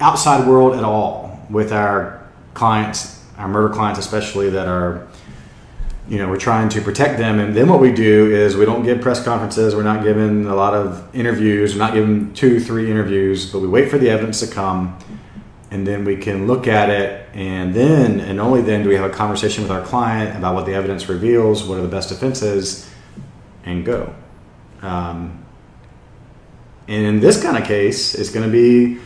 [0.00, 1.26] outside world at all.
[1.50, 5.06] with our clients, our murder clients especially, that are,
[6.08, 7.38] you know, we're trying to protect them.
[7.38, 9.76] And then what we do is we don't give press conferences.
[9.76, 11.74] We're not giving a lot of interviews.
[11.74, 14.98] We're not giving two, three interviews, but we wait for the evidence to come.
[15.70, 19.04] And then we can look at it, and then and only then do we have
[19.04, 22.90] a conversation with our client about what the evidence reveals, what are the best defenses,
[23.64, 24.14] and go.
[24.80, 25.44] Um,
[26.88, 28.98] and in this kind of case, it's going to be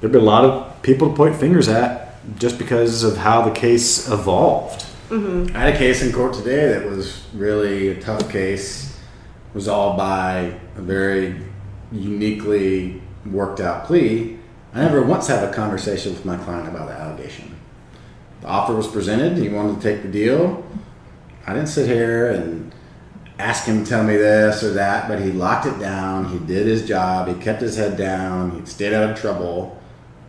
[0.00, 2.05] there'll be a lot of people to point fingers at
[2.38, 4.84] just because of how the case evolved.
[5.08, 5.56] Mm-hmm.
[5.56, 8.98] I had a case in court today that was really a tough case,
[9.54, 11.40] resolved by a very
[11.92, 14.38] uniquely worked out plea.
[14.74, 17.56] I never once had a conversation with my client about the allegation.
[18.40, 20.64] The offer was presented, he wanted to take the deal.
[21.46, 22.74] I didn't sit here and
[23.38, 26.26] ask him to tell me this or that, but he locked it down.
[26.26, 27.28] He did his job.
[27.28, 28.58] He kept his head down.
[28.60, 29.80] He stayed out of trouble.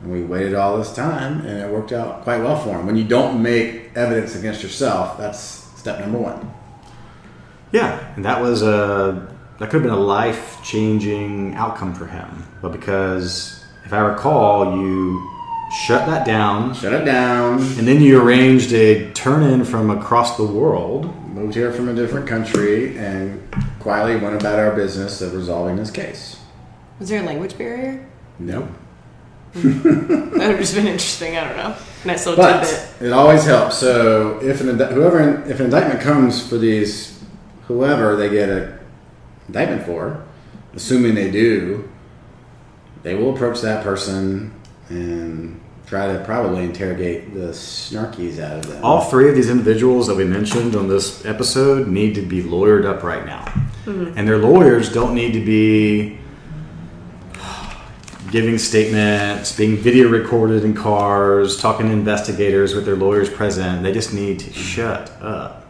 [0.01, 2.85] And we waited all this time, and it worked out quite well for him.
[2.85, 6.51] When you don't make evidence against yourself, that's step number one.
[7.71, 12.43] Yeah, and that was a that could have been a life changing outcome for him.
[12.61, 15.27] But because if I recall, you
[15.85, 17.55] shut that down, Shut it down.
[17.59, 21.11] and then you arranged a turn in from across the world.
[21.33, 23.41] Moved here from a different country, and
[23.79, 26.39] quietly went about our business of resolving this case.
[26.99, 28.07] Was there a language barrier?
[28.39, 28.69] Nope.
[29.61, 30.27] Hmm.
[30.37, 31.35] That would just been interesting.
[31.37, 31.75] I don't know.
[32.05, 33.07] Nice little But tidbit.
[33.07, 33.77] it always helps.
[33.77, 37.21] So if an indi- whoever if an indictment comes for these
[37.67, 38.79] whoever they get an
[39.47, 40.23] indictment for,
[40.75, 41.89] assuming they do,
[43.03, 44.53] they will approach that person
[44.89, 48.83] and try to probably interrogate the snarkies out of them.
[48.85, 52.85] All three of these individuals that we mentioned on this episode need to be lawyered
[52.85, 53.41] up right now.
[53.85, 54.13] Hmm.
[54.15, 56.19] And their lawyers don't need to be
[58.31, 63.83] giving statements, being video recorded in cars, talking to investigators with their lawyers present.
[63.83, 65.65] They just need to shut up.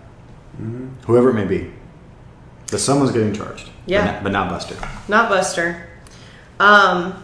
[1.06, 1.72] Whoever it may be.
[2.72, 3.70] But someone's getting charged.
[3.86, 4.06] Yeah.
[4.06, 4.90] But not, but not Buster.
[5.08, 5.90] Not Buster.
[6.60, 7.24] Um,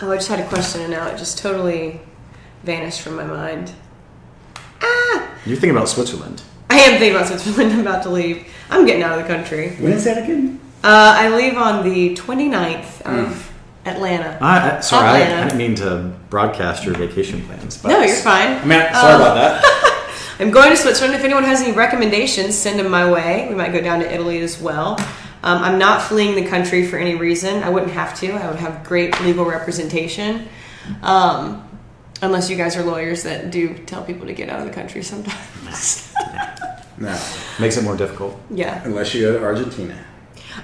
[0.00, 2.00] oh, I just had a question and now it just totally
[2.62, 3.72] vanished from my mind.
[4.80, 5.30] Ah!
[5.44, 6.42] You're thinking about Switzerland.
[6.70, 7.72] I am thinking about Switzerland.
[7.74, 8.46] I'm about to leave.
[8.70, 9.76] I'm getting out of the country.
[9.76, 10.60] when is that again?
[10.82, 13.53] Uh, I leave on the 29th of
[13.86, 14.38] Atlanta.
[14.40, 17.76] I, I, sorry, I, I didn't mean to broadcast your vacation plans.
[17.78, 18.52] But No, you're fine.
[18.58, 20.10] I mean, sorry Um, about that.
[20.40, 21.14] I'm going to Switzerland.
[21.14, 23.46] If anyone has any recommendations, send them my way.
[23.48, 24.98] We might go down to Italy as well.
[25.44, 27.62] Um, I'm not fleeing the country for any reason.
[27.62, 28.32] I wouldn't have to.
[28.32, 30.48] I would have great legal representation.
[31.02, 31.68] Um,
[32.22, 35.02] unless you guys are lawyers that do tell people to get out of the country
[35.02, 36.12] sometimes.
[36.96, 37.10] No,
[37.58, 38.40] Makes it more difficult.
[38.50, 38.80] yeah.
[38.84, 39.98] unless you go to Argentina.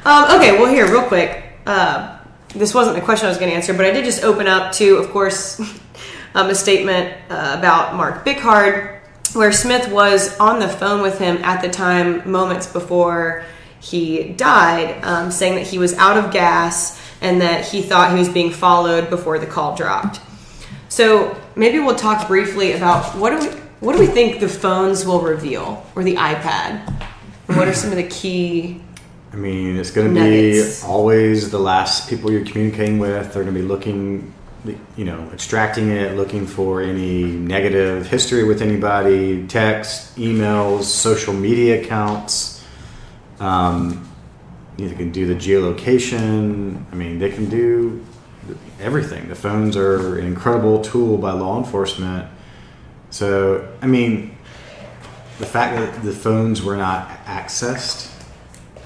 [0.04, 1.42] Um, okay, well, here, real quick.
[1.66, 2.18] Uh,
[2.54, 4.72] this wasn't the question I was going to answer, but I did just open up
[4.74, 5.60] to, of course,
[6.34, 9.00] um, a statement uh, about Mark Bickard,
[9.32, 13.44] where Smith was on the phone with him at the time, moments before
[13.80, 18.18] he died, um, saying that he was out of gas and that he thought he
[18.18, 20.20] was being followed before the call dropped.
[20.88, 25.06] So maybe we'll talk briefly about what do we what do we think the phones
[25.06, 26.86] will reveal or the iPad?
[27.46, 28.82] What are some of the key
[29.32, 33.32] I mean, it's going to be always the last people you're communicating with.
[33.32, 34.34] They're going to be looking,
[34.96, 41.80] you know, extracting it, looking for any negative history with anybody, text, emails, social media
[41.80, 42.64] accounts.
[43.38, 44.08] Um,
[44.76, 46.82] you they can do the geolocation.
[46.90, 48.04] I mean, they can do
[48.80, 49.28] everything.
[49.28, 52.28] The phones are an incredible tool by law enforcement.
[53.10, 54.36] So, I mean,
[55.38, 58.09] the fact that the phones were not accessed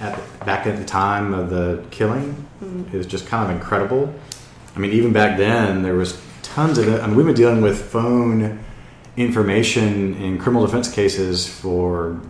[0.01, 2.47] at, back at the time of the killing
[2.93, 4.15] is just kind of incredible.
[4.75, 7.01] I mean, even back then, there was tons of it.
[7.03, 8.65] I mean, we've been dealing with phone
[9.17, 12.21] information in criminal defense cases for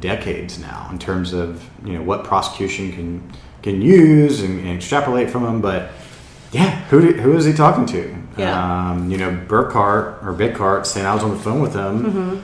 [0.00, 3.32] decades now, in terms of you know what prosecution can
[3.62, 5.60] can use and, and extrapolate from them.
[5.60, 5.90] But
[6.52, 8.16] yeah, who do, who is he talking to?
[8.38, 8.90] Yeah.
[8.90, 12.42] Um, you know, Burkhart or Bickhart saying I was on the phone with him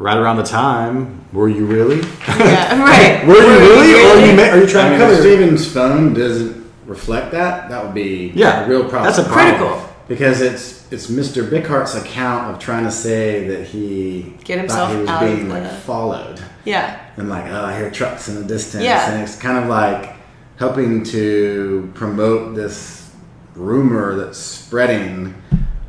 [0.00, 1.24] right around the time.
[1.32, 2.00] Were you really?
[2.26, 3.24] Yeah, right.
[3.26, 5.22] Were you really, or are you, ma- are you I trying mean, to if cover?
[5.22, 9.04] Stephen's phone doesn't reflect that, that would be Yeah, a real problem.
[9.04, 9.56] that's a problem.
[9.58, 9.88] Critical.
[10.08, 11.48] because it's it's Mr.
[11.48, 15.48] Bickhart's account of trying to say that he Get himself thought he was out being
[15.48, 16.98] the- like followed Yeah.
[17.16, 19.08] and like oh I hear trucks in the distance Yeah.
[19.12, 20.14] and it's kind of like
[20.56, 23.12] helping to promote this
[23.54, 25.34] rumor that's spreading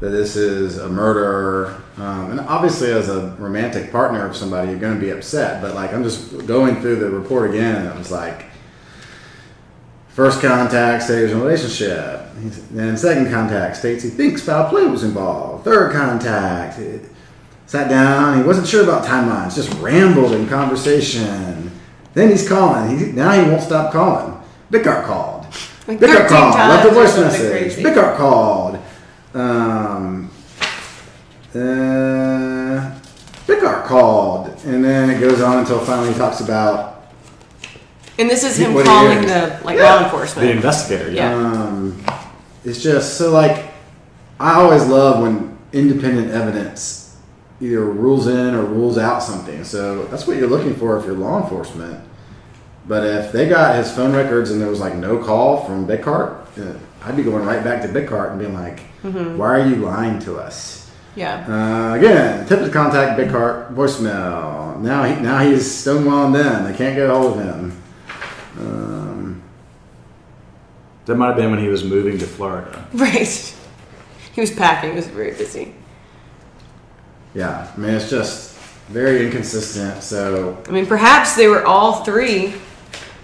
[0.01, 4.79] that this is a murder um, and obviously as a romantic partner of somebody you're
[4.79, 7.97] going to be upset but like I'm just going through the report again and it
[7.97, 8.51] was like
[10.11, 12.27] First contact states there's a relationship.
[12.71, 15.63] Then second contact states he thinks foul play was involved.
[15.63, 16.99] Third contact eh,
[17.65, 18.37] sat down.
[18.37, 19.55] He wasn't sure about timelines.
[19.55, 21.71] Just rambled in conversation.
[22.13, 22.99] Then he's calling.
[22.99, 24.37] He, now he won't stop calling.
[24.69, 25.45] Bickart called.
[25.87, 26.55] Like Bickart 13 called.
[26.55, 27.83] Left a voice message.
[27.83, 28.70] Bickart called.
[29.33, 30.29] Um,
[31.53, 32.91] uh,
[33.47, 37.03] Bickart called, and then it goes on until finally he talks about
[38.17, 39.57] And this is him What do calling hear?
[39.57, 40.09] the like Yeah.
[40.11, 41.31] law The investigator, yeah.
[41.31, 41.51] Yeah.
[41.53, 42.03] um,
[42.63, 43.65] it's just so like
[44.39, 47.15] I always love when independent evidence
[47.61, 49.63] either rules in or rules out something.
[49.63, 51.99] So that's what you're looking for if you're law enforcement.
[52.87, 56.37] But if they got his phone records and there was like no call from Bickart,
[56.57, 60.19] uh, I'd be going right back to Bickart and being like, "Why are you lying
[60.19, 61.45] to us?" Yeah.
[61.47, 64.79] Uh, again, attempt to contact Bickart voicemail.
[64.79, 66.63] Now he now he's stonewalling them.
[66.71, 67.81] They can't get a hold of him.
[68.59, 69.41] Um,
[71.05, 72.85] That might have been when he was moving to Florida.
[72.93, 73.55] Right.
[74.33, 74.91] He was packing.
[74.91, 75.73] He was very busy.
[77.33, 78.55] yeah, I mean it's just
[78.89, 80.03] very inconsistent.
[80.03, 82.53] So I mean, perhaps they were all three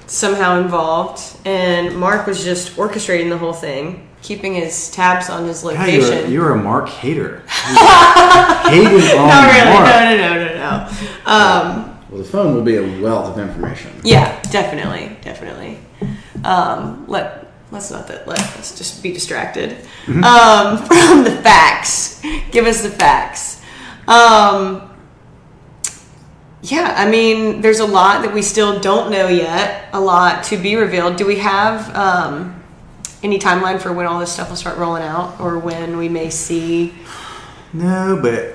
[0.08, 5.62] somehow involved, and Mark was just orchestrating the whole thing, keeping his tabs on his
[5.64, 6.32] God, you location.
[6.32, 7.44] you're a Mark hater.
[7.48, 9.86] Hated on no, really, Mark.
[9.88, 11.32] no, no, no, no, no.
[11.32, 13.92] Um, well, the phone will be a wealth of information.
[14.04, 15.78] yeah, definitely, definitely.
[16.44, 18.28] Um, let let's not that.
[18.28, 19.72] Let, let's just be distracted
[20.08, 22.22] um, from the facts.
[22.52, 23.62] Give us the facts.
[24.08, 24.90] Um,
[26.72, 29.90] yeah, I mean, there's a lot that we still don't know yet.
[29.94, 31.16] A lot to be revealed.
[31.16, 32.62] Do we have um,
[33.24, 36.30] any timeline for when all this stuff will start rolling out, or when we may
[36.30, 36.94] see?
[37.72, 38.54] No, but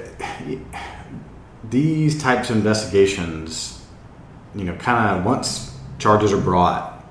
[1.70, 3.82] these types of investigations,
[4.54, 7.04] you know, kind of once charges are brought,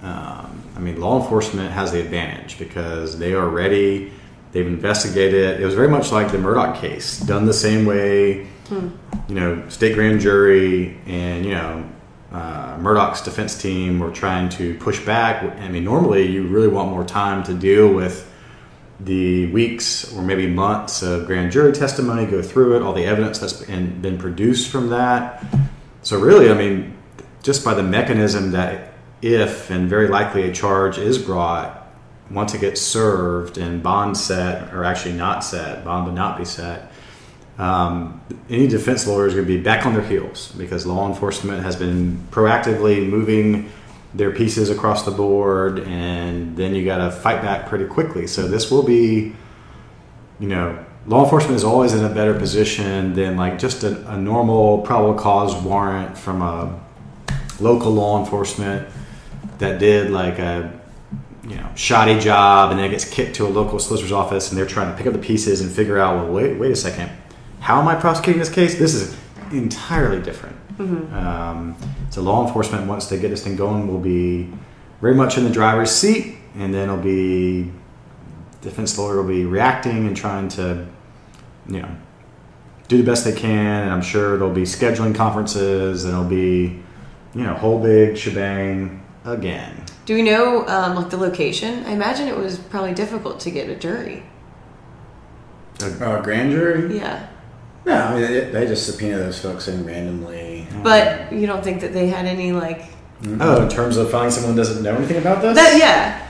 [0.00, 4.12] um, I mean, law enforcement has the advantage because they are ready.
[4.52, 5.60] They've investigated.
[5.60, 8.48] It was very much like the Murdaugh case, done the same way.
[8.70, 11.88] You know, state grand jury and you know
[12.32, 15.42] uh, Murdaugh's defense team were trying to push back.
[15.60, 18.28] I mean, normally you really want more time to deal with
[19.00, 23.38] the weeks or maybe months of grand jury testimony, go through it, all the evidence
[23.38, 25.44] that's been, been produced from that.
[26.02, 26.96] So, really, I mean,
[27.42, 31.86] just by the mechanism that if and very likely a charge is brought,
[32.30, 36.44] once it gets served and bond set, or actually not set, bond would not be
[36.44, 36.91] set,
[37.58, 41.62] um, any defense lawyer is going to be back on their heels because law enforcement
[41.62, 43.70] has been proactively moving
[44.14, 48.26] their pieces across the board, and then you got to fight back pretty quickly.
[48.26, 49.34] So this will be,
[50.38, 54.16] you know, law enforcement is always in a better position than like just a, a
[54.16, 56.78] normal probable cause warrant from a
[57.60, 58.88] local law enforcement
[59.58, 60.80] that did like a
[61.44, 64.58] you know shoddy job and then it gets kicked to a local solicitor's office and
[64.58, 67.10] they're trying to pick up the pieces and figure out well wait wait a second
[67.62, 69.16] how am I prosecuting this case this is
[69.52, 71.76] entirely different um,
[72.10, 74.50] so law enforcement once they get this thing going will be
[75.00, 77.70] very much in the driver's seat and then it'll be
[78.60, 80.86] defense lawyer will be reacting and trying to
[81.68, 81.96] you know
[82.88, 86.82] do the best they can and I'm sure it'll be scheduling conferences and it'll be
[87.34, 91.84] you know whole big shebang again Do we know um, like the location?
[91.84, 94.24] I imagine it was probably difficult to get a jury.
[95.80, 96.98] A grand jury?
[96.98, 97.28] Yeah,
[97.84, 100.66] No, I mean, they, they just subpoena those folks in randomly.
[100.82, 102.82] but you don't think that they had any like
[103.22, 103.38] mm-hmm.
[103.40, 105.56] Oh, in terms of finding someone who doesn't know anything about this?
[105.56, 105.76] that?
[105.78, 106.28] Yeah,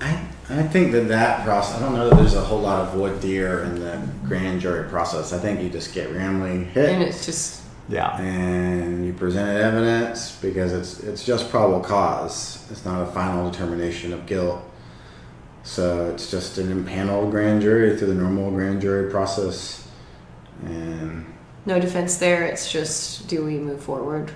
[0.00, 2.94] I, I think that that process, I don't know that there's a whole lot of
[2.94, 5.32] voir dire in the grand jury process.
[5.32, 8.16] I think you just get randomly hit and hit it's just Yeah.
[8.20, 12.64] and you presented evidence because it's it's just probable cause.
[12.70, 14.62] It's not a final determination of guilt.
[15.62, 19.86] So it's just an impaneled grand jury through the normal grand jury process.
[20.64, 21.26] And
[21.66, 22.44] no defense there.
[22.44, 24.32] It's just do we move forward?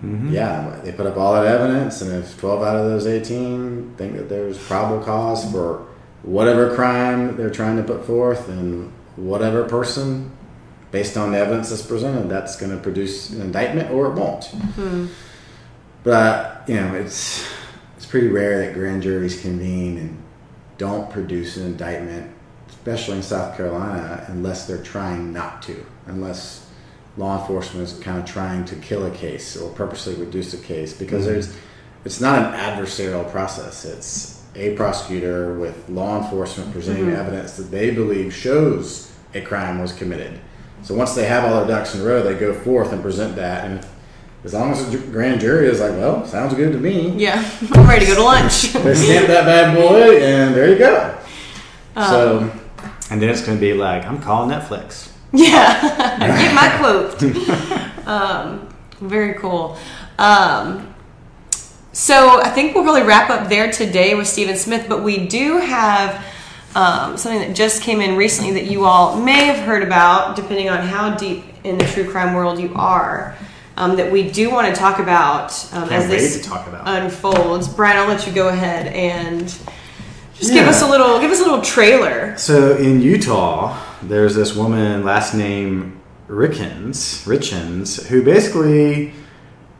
[0.00, 0.32] Mm-hmm.
[0.32, 4.16] Yeah, they put up all that evidence, and if 12 out of those 18 think
[4.16, 5.86] that there's probable cause for
[6.22, 10.30] whatever crime they're trying to put forth, and whatever person,
[10.90, 14.52] based on the evidence that's presented, that's going to produce an indictment or it won't.
[16.02, 17.46] But you know, it's
[17.96, 20.22] it's pretty rare that grand juries convene and
[20.78, 22.32] don't produce an indictment,
[22.86, 26.70] especially in South Carolina, unless they're trying not to, unless
[27.16, 30.92] law enforcement is kind of trying to kill a case or purposely reduce a case
[30.92, 31.32] because mm-hmm.
[31.32, 31.56] there's
[32.04, 33.84] it's not an adversarial process.
[33.84, 37.16] It's a prosecutor with law enforcement presenting mm-hmm.
[37.16, 40.38] evidence that they believe shows a crime was committed.
[40.84, 43.34] So once they have all their ducks in a row, they go forth and present
[43.34, 43.84] that, and
[44.44, 47.10] as long as the grand jury is like, well, sounds good to me.
[47.16, 48.74] Yeah, I'm ready to go to lunch.
[48.74, 51.18] They stamp that bad boy, and there you go.
[51.96, 52.65] Um, so
[53.10, 55.12] And then it's going to be like, I'm calling Netflix.
[55.32, 58.06] yeah, get my quote.
[58.06, 58.68] um,
[59.00, 59.76] very cool.
[60.18, 60.94] Um,
[61.92, 65.58] so I think we'll really wrap up there today with Stephen Smith, but we do
[65.58, 66.24] have
[66.74, 70.68] um, something that just came in recently that you all may have heard about, depending
[70.68, 73.36] on how deep in the true crime world you are.
[73.78, 76.86] Um, that we do want to talk about um, as this talk about.
[76.86, 77.68] unfolds.
[77.68, 79.54] Brian, I'll let you go ahead and
[80.38, 82.36] just give us a little give us a little trailer.
[82.36, 89.12] So in Utah, there's this woman, last name Rickens, Richins, who basically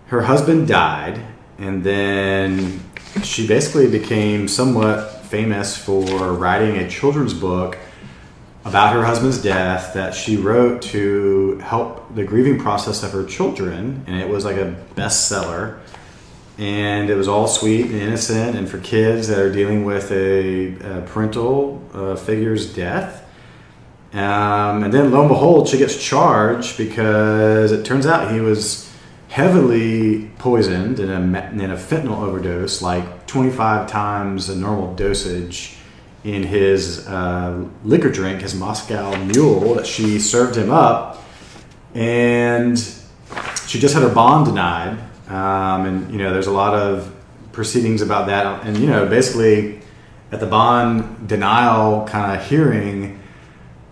[0.06, 1.20] her husband died,
[1.58, 2.80] and then
[3.22, 7.76] she basically became somewhat famous for writing a children's book
[8.64, 14.04] about her husband's death that she wrote to help the grieving process of her children,
[14.06, 15.78] and it was like a bestseller.
[16.58, 20.74] And it was all sweet and innocent, and for kids that are dealing with a,
[20.76, 23.22] a parental uh, figure's death.
[24.14, 28.90] Um, and then lo and behold, she gets charged because it turns out he was
[29.28, 35.76] heavily poisoned in a, in a fentanyl overdose, like 25 times the normal dosage
[36.24, 41.22] in his uh, liquor drink, his Moscow Mule, that she served him up.
[41.94, 42.78] And
[43.66, 44.98] she just had her bond denied.
[45.28, 47.12] Um, and, you know, there's a lot of
[47.52, 48.64] proceedings about that.
[48.66, 49.80] And, you know, basically
[50.32, 53.20] at the bond denial kind of hearing,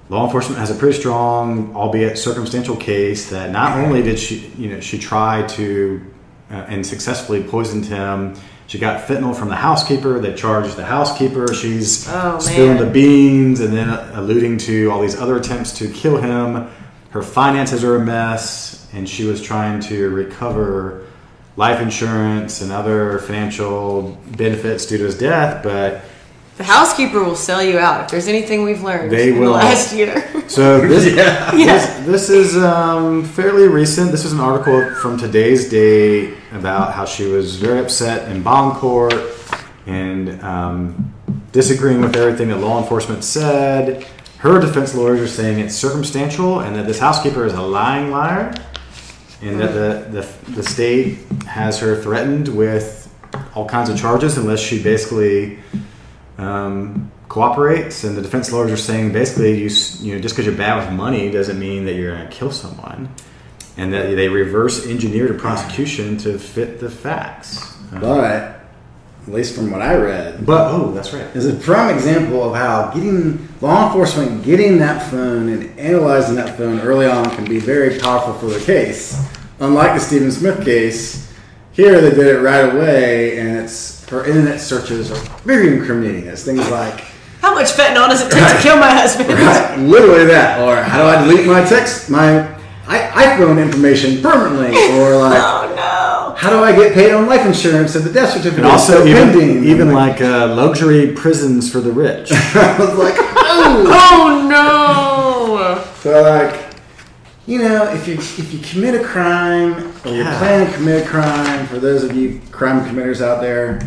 [0.09, 4.69] law enforcement has a pretty strong, albeit circumstantial case that not only did she, you
[4.71, 6.05] know, she try to
[6.51, 8.35] uh, and successfully poisoned him.
[8.67, 10.21] She got fentanyl from the housekeeper.
[10.21, 11.53] They charged the housekeeper.
[11.55, 16.17] She's Oh, spilling the beans and then alluding to all these other attempts to kill
[16.19, 16.69] him.
[17.11, 21.07] Her finances are a mess, and she was trying to recover
[21.57, 26.03] life insurance and other financial benefits due to his death, but
[26.57, 29.53] The housekeeper will sell you out if there's anything we've learned They in will.
[29.53, 30.29] the last year.
[30.49, 31.51] So this, Yeah.
[31.53, 34.11] this, this is um, fairly recent.
[34.11, 38.77] This is an article from today's day about how she was very upset in bond
[38.79, 39.15] court
[39.87, 41.13] and um,
[41.53, 44.05] disagreeing with everything that law enforcement said.
[44.39, 48.53] Her defense lawyers are saying it's circumstantial and that this housekeeper is a lying liar,
[49.45, 53.15] and that the, the, the state has her threatened with
[53.55, 55.59] all kinds of charges unless she basically
[56.39, 59.71] um, cooperates, and the defense lawyers are saying basically, you
[60.01, 62.51] you know, just because you're bad with money doesn't mean that you're going to kill
[62.51, 63.09] someone,
[63.77, 67.77] and that they reverse engineered a prosecution to fit the facts.
[67.93, 68.64] Uh, But
[69.27, 71.25] at least from what I read, but oh, that's right.
[71.35, 76.59] is a prime example of how getting law enforcement getting that phone and analyzing that
[76.59, 79.19] phone early on can be very powerful for the case.
[79.61, 81.33] Unlike the Stephen Smith case,
[81.73, 86.27] here they did it right away, and it's her internet searches are very incriminating.
[86.27, 87.01] It's things like
[87.41, 89.31] How much fentanyl does it take to kill my husband?
[89.31, 92.55] right, literally that, or how do I delete my text my
[92.87, 95.33] I, iPhone information permanently, or like
[96.37, 99.07] How do I get paid on life insurance if the death certificate And also, is
[99.07, 99.65] even, pending?
[99.65, 102.31] even I'm like uh, luxury prisons for the rich.
[102.33, 103.87] I was like, oh.
[104.17, 105.85] Oh no!
[106.01, 106.75] So like,
[107.47, 109.75] you know, if you if you commit a crime
[110.05, 113.81] or you're planning to commit a crime, for those of you crime committers out there,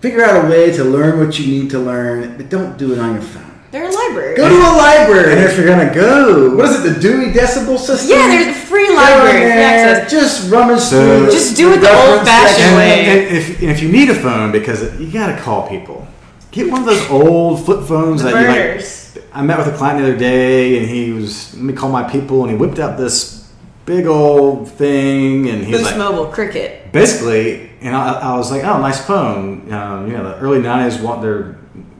[0.00, 2.98] figure out a way to learn what you need to learn, but don't do it
[2.98, 3.53] on your phone.
[3.74, 4.36] They're a library.
[4.36, 5.32] Go to a library.
[5.32, 8.08] and if you're gonna go, what is it, the Dewey Decibel System?
[8.08, 10.12] yeah, there's a free library in free there, access.
[10.12, 11.32] Just rummage So- through.
[11.32, 13.00] Just do it the reference old-fashioned way.
[13.00, 16.06] And, and if, and if you need a phone, because you gotta call people,
[16.52, 19.26] get one of those old flip phones The that you like.
[19.32, 22.08] I met with a client the other day, and he was let me call my
[22.08, 23.50] people, and he whipped out this
[23.86, 26.92] big old thing, and he was Boost like, Mobile Cricket.
[26.92, 29.72] basically, and I, I was like, oh, nice phone.
[29.72, 31.56] Um, you know, the early '90s want their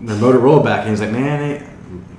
[0.07, 1.63] their Motorola back, and he was like, man, it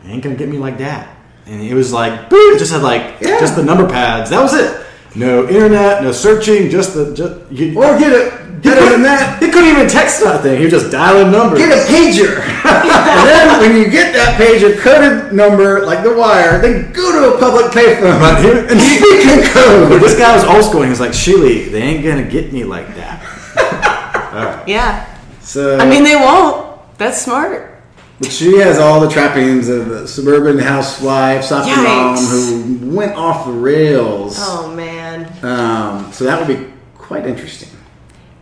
[0.05, 1.09] ain't gonna get me like that.
[1.45, 3.39] And it was like, boop, it just had like Yeah.
[3.39, 4.29] just the number pads.
[4.31, 4.81] That was it.
[5.15, 7.33] No internet, no searching, just the just.
[7.51, 8.31] You, Or get a
[8.61, 9.41] he better couldn't- than that.
[9.41, 10.57] He couldn't even text that thing.
[10.57, 11.59] He was just dialing numbers.
[11.59, 12.41] Get a pager.
[12.65, 17.35] and then when you get that pager coded number like the wire, then go to
[17.35, 20.01] a public payphone But he- and speak in But code.
[20.01, 20.81] this guy was old school.
[20.81, 23.21] and He was like, Sheely, they ain't gonna get me like that.
[24.67, 25.05] Yeah.
[25.41, 26.65] So I mean, they won't.
[26.97, 27.74] That's smart.
[28.19, 33.45] But she has all the trappings of the suburban housewife, soccer mom who went off
[33.45, 34.37] the rails.
[34.39, 35.25] Oh man.
[35.43, 37.69] Um, so that would be quite interesting.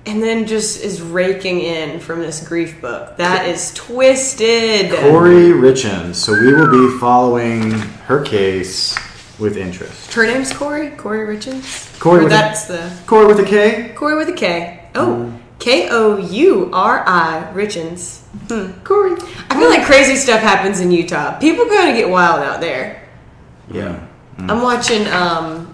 [0.05, 3.15] And then just is raking in from this grief book.
[3.17, 4.91] That is twisted.
[4.91, 6.15] Kouri Richins.
[6.15, 8.95] So we will be following her case
[9.39, 10.13] with interest.
[10.13, 10.95] Her name's Kouri.
[10.97, 11.97] Kouri Richins.
[11.99, 13.93] Corey Or with a- that's the Corey with a K.
[13.95, 14.81] Corey with a K.
[14.93, 15.39] Oh, Mm.
[15.63, 18.19] K O U R I Richins.
[18.49, 18.73] Hmm.
[18.83, 19.15] Kouri.
[19.49, 21.39] I feel like crazy stuff happens in Utah.
[21.39, 23.07] People gotta get wild out there.
[23.71, 24.05] Yeah.
[24.39, 25.73] I'm watching um,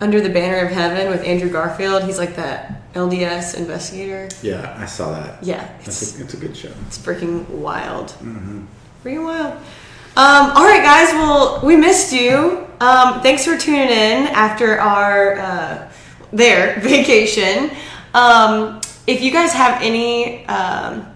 [0.00, 2.04] Under the Banner of Heaven with Andrew Garfield.
[2.04, 4.28] He's like that LDS investigator.
[4.40, 5.42] Yeah, I saw that.
[5.42, 6.70] Yeah, That's it's a, it's a good show.
[6.86, 8.14] it's freaking wild.
[9.02, 9.54] Freaking wild.
[10.14, 11.12] Um, all right, guys.
[11.12, 12.68] Well, we missed you.
[12.78, 15.92] Um, thanks for tuning in after our uh,
[16.32, 17.72] their vacation.
[18.14, 21.06] Um, if you guys have any um,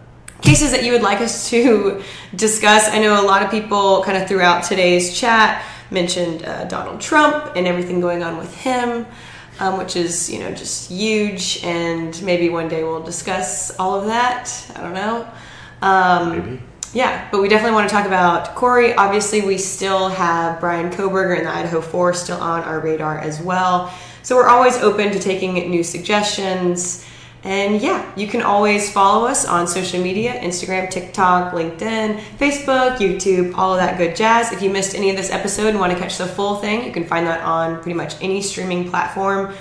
[0.43, 2.03] cases that you would like us to
[2.35, 7.01] discuss, I know a lot of people kind of throughout today's chat mentioned uh, Donald
[7.01, 9.07] Trump and everything going on with him.
[9.59, 14.05] Um, which is, you know, just huge, and maybe one day we'll discuss all of
[14.05, 14.53] that.
[14.77, 15.27] I don't know.
[15.81, 16.63] Um, Maybe.
[16.93, 18.95] yeah, but we definitely want to talk about Kouri.
[18.99, 23.41] Obviously, we still have Bryan Kohberger and the Idaho Four still on our radar as
[23.41, 23.91] well.
[24.23, 27.07] So we're always open to taking new suggestions.
[27.47, 33.55] And yeah, you can always follow us on social media Instagram, TikTok, LinkedIn, Facebook, YouTube,
[33.57, 34.51] all of that good jazz.
[34.51, 36.91] If you missed any of this episode and want to catch the full thing, you
[36.91, 39.55] can find that on pretty much any streaming platform,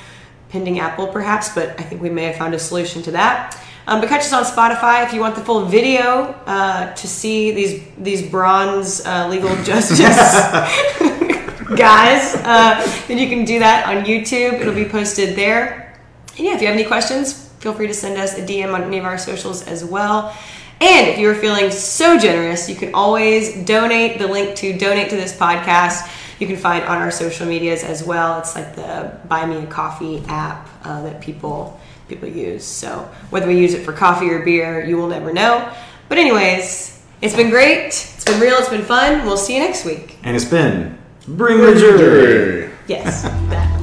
[0.50, 3.64] pending Apple perhaps, but I think we may have found a solution to that.
[3.86, 7.52] Um, but catch us on Spotify if you want the full video uh, to see
[7.52, 10.00] these these bronze uh, legal justice
[11.78, 12.34] guys.
[12.38, 14.60] Uh, then you can do that on YouTube.
[14.60, 15.96] It'll be posted there.
[16.36, 18.84] And yeah, if you have any questions, feel free to send us a DM on
[18.84, 20.38] any of our socials as well.
[20.80, 24.20] And if you are feeling so generous, you can always donate.
[24.20, 26.08] The link to donate to this podcast
[26.38, 28.38] you can find on our social medias as well.
[28.38, 32.64] It's like the Buy Me a Coffee app uh, that people people use.
[32.64, 35.74] So whether we use it for coffee or beer, you will never know.
[36.08, 37.88] But anyways, it's been great.
[37.88, 38.58] It's been real.
[38.58, 39.26] It's been fun.
[39.26, 40.20] We'll see you next week.
[40.22, 41.98] And it's been Bring the Jury.
[41.98, 42.72] Jury.
[42.88, 43.72] Yes, that.